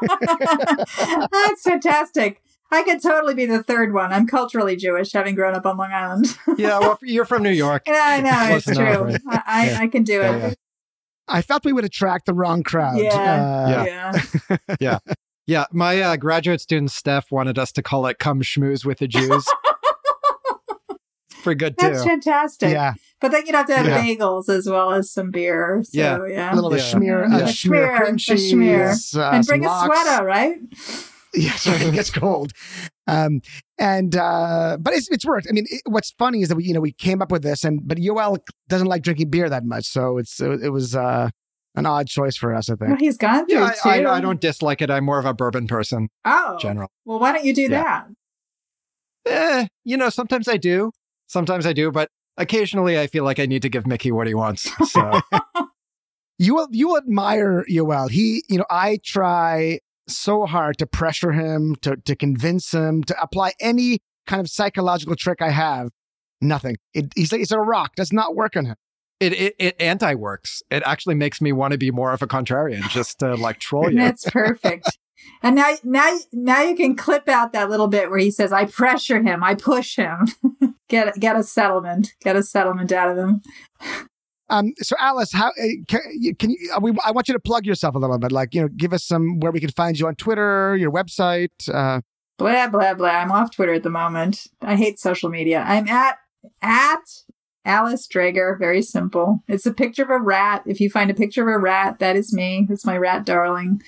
[0.02, 2.42] That's fantastic.
[2.72, 4.12] I could totally be the third one.
[4.12, 6.38] I'm culturally Jewish, having grown up on Long Island.
[6.56, 7.82] yeah, well, you're from New York.
[7.86, 8.84] Yeah, I know it's true.
[8.84, 9.20] right?
[9.46, 9.78] I, yeah.
[9.80, 10.38] I can do it.
[10.38, 10.54] Yeah.
[11.26, 12.98] I felt we would attract the wrong crowd.
[12.98, 14.98] Yeah, uh, yeah, yeah.
[15.46, 15.64] yeah.
[15.72, 19.46] My uh, graduate student Steph wanted us to call it "Come Schmooze with the Jews."
[21.42, 21.88] Pretty good too.
[21.88, 22.70] That's fantastic.
[22.70, 22.94] Yeah.
[23.20, 24.02] But then you'd have to have yeah.
[24.02, 25.82] bagels as well as some beer.
[25.84, 26.26] So, yeah.
[26.26, 26.52] yeah.
[26.52, 26.82] A little yeah.
[26.82, 27.38] schmear, yeah.
[27.38, 29.16] a, a schmear, a schmear.
[29.16, 30.58] Uh, and bring a sweater, right?
[31.34, 32.52] Yes, it gets cold.
[33.06, 33.40] Um,
[33.78, 35.46] and uh, but it's it's worked.
[35.48, 37.62] I mean, it, what's funny is that we you know we came up with this,
[37.62, 41.30] and but Yoel doesn't like drinking beer that much, so it's it, it was uh,
[41.76, 42.68] an odd choice for us.
[42.68, 42.90] I think.
[42.90, 44.90] Well, he's gone through yeah, I, I, I, don't dislike it.
[44.90, 46.08] I'm more of a bourbon person.
[46.24, 46.90] Oh, general.
[47.04, 47.68] Well, why don't you do yeah.
[47.68, 48.06] that?
[49.26, 50.90] Eh, you know, sometimes I do,
[51.28, 54.34] sometimes I do, but occasionally I feel like I need to give Mickey what he
[54.34, 54.68] wants.
[54.90, 55.20] So.
[56.38, 58.10] you will you admire Yoel.
[58.10, 59.78] He, you know, I try
[60.10, 65.16] so hard to pressure him, to, to convince him, to apply any kind of psychological
[65.16, 65.88] trick I have.
[66.40, 66.76] Nothing.
[66.94, 67.94] It, he's like, it's a rock.
[67.96, 68.76] Does not work on him.
[69.20, 70.62] It, it, it anti works.
[70.70, 73.90] It actually makes me want to be more of a contrarian, just to like troll
[73.90, 73.98] you.
[73.98, 74.96] That's perfect.
[75.42, 78.64] and now, now, now you can clip out that little bit where he says, "I
[78.64, 80.28] pressure him, I push him."
[80.88, 83.42] get get a settlement, get a settlement out of them.
[84.50, 85.52] Um, so Alice, how uh,
[85.88, 86.00] can,
[86.38, 86.72] can you?
[86.74, 88.32] Uh, we, I want you to plug yourself a little bit.
[88.32, 91.68] Like, you know, give us some where we can find you on Twitter, your website.
[91.72, 92.00] Uh,
[92.36, 93.08] blah blah blah.
[93.08, 94.48] I'm off Twitter at the moment.
[94.60, 95.64] I hate social media.
[95.66, 96.18] I'm at
[96.60, 97.04] at
[97.64, 98.58] Alice Dreger.
[98.58, 99.44] Very simple.
[99.46, 100.62] It's a picture of a rat.
[100.66, 102.66] If you find a picture of a rat, that is me.
[102.68, 103.80] It's my rat darling.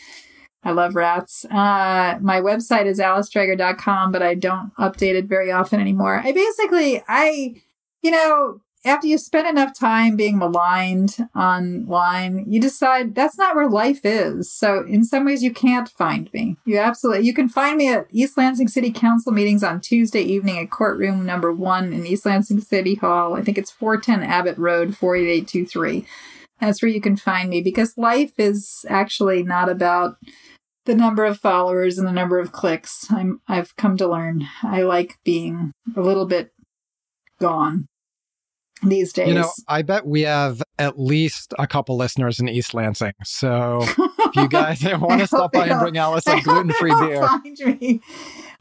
[0.64, 1.44] I love rats.
[1.46, 6.20] Uh, my website is alicedreger.com, but I don't update it very often anymore.
[6.24, 7.56] I basically, I,
[8.00, 13.68] you know, after you spend enough time being maligned online, you decide that's not where
[13.68, 14.53] life is.
[14.53, 16.57] So in some ways you can't find me.
[16.64, 20.59] You absolutely you can find me at East Lansing City Council meetings on Tuesday evening
[20.59, 23.35] at courtroom number 1 in East Lansing City Hall.
[23.35, 26.05] I think it's 410 Abbott Road 48823.
[26.61, 30.16] That's where you can find me because life is actually not about
[30.87, 33.07] the number of followers and the number of clicks.
[33.11, 34.49] I'm I've come to learn.
[34.64, 36.53] I like being a little bit
[37.41, 37.87] gone
[38.83, 39.28] these days.
[39.28, 43.12] You know, I bet we have at least a couple listeners in East Lansing.
[43.24, 47.26] So if you guys want to stop by and bring Alice a gluten free beer.
[47.26, 48.01] Find me.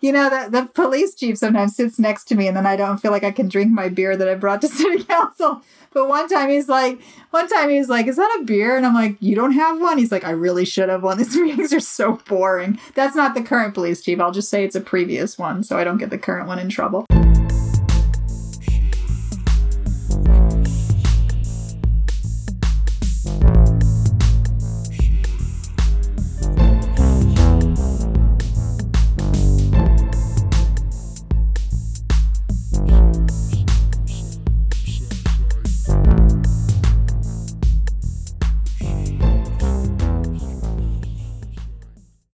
[0.01, 2.97] You know, the, the police chief sometimes sits next to me and then I don't
[2.97, 5.61] feel like I can drink my beer that I brought to city council.
[5.93, 6.99] But one time he's like,
[7.31, 8.77] one time he was like, is that a beer?
[8.77, 9.97] And I'm like, you don't have one?
[9.97, 11.17] He's like, I really should have one.
[11.17, 12.79] These meetings are so boring.
[12.95, 14.19] That's not the current police chief.
[14.19, 16.69] I'll just say it's a previous one so I don't get the current one in
[16.69, 17.05] trouble.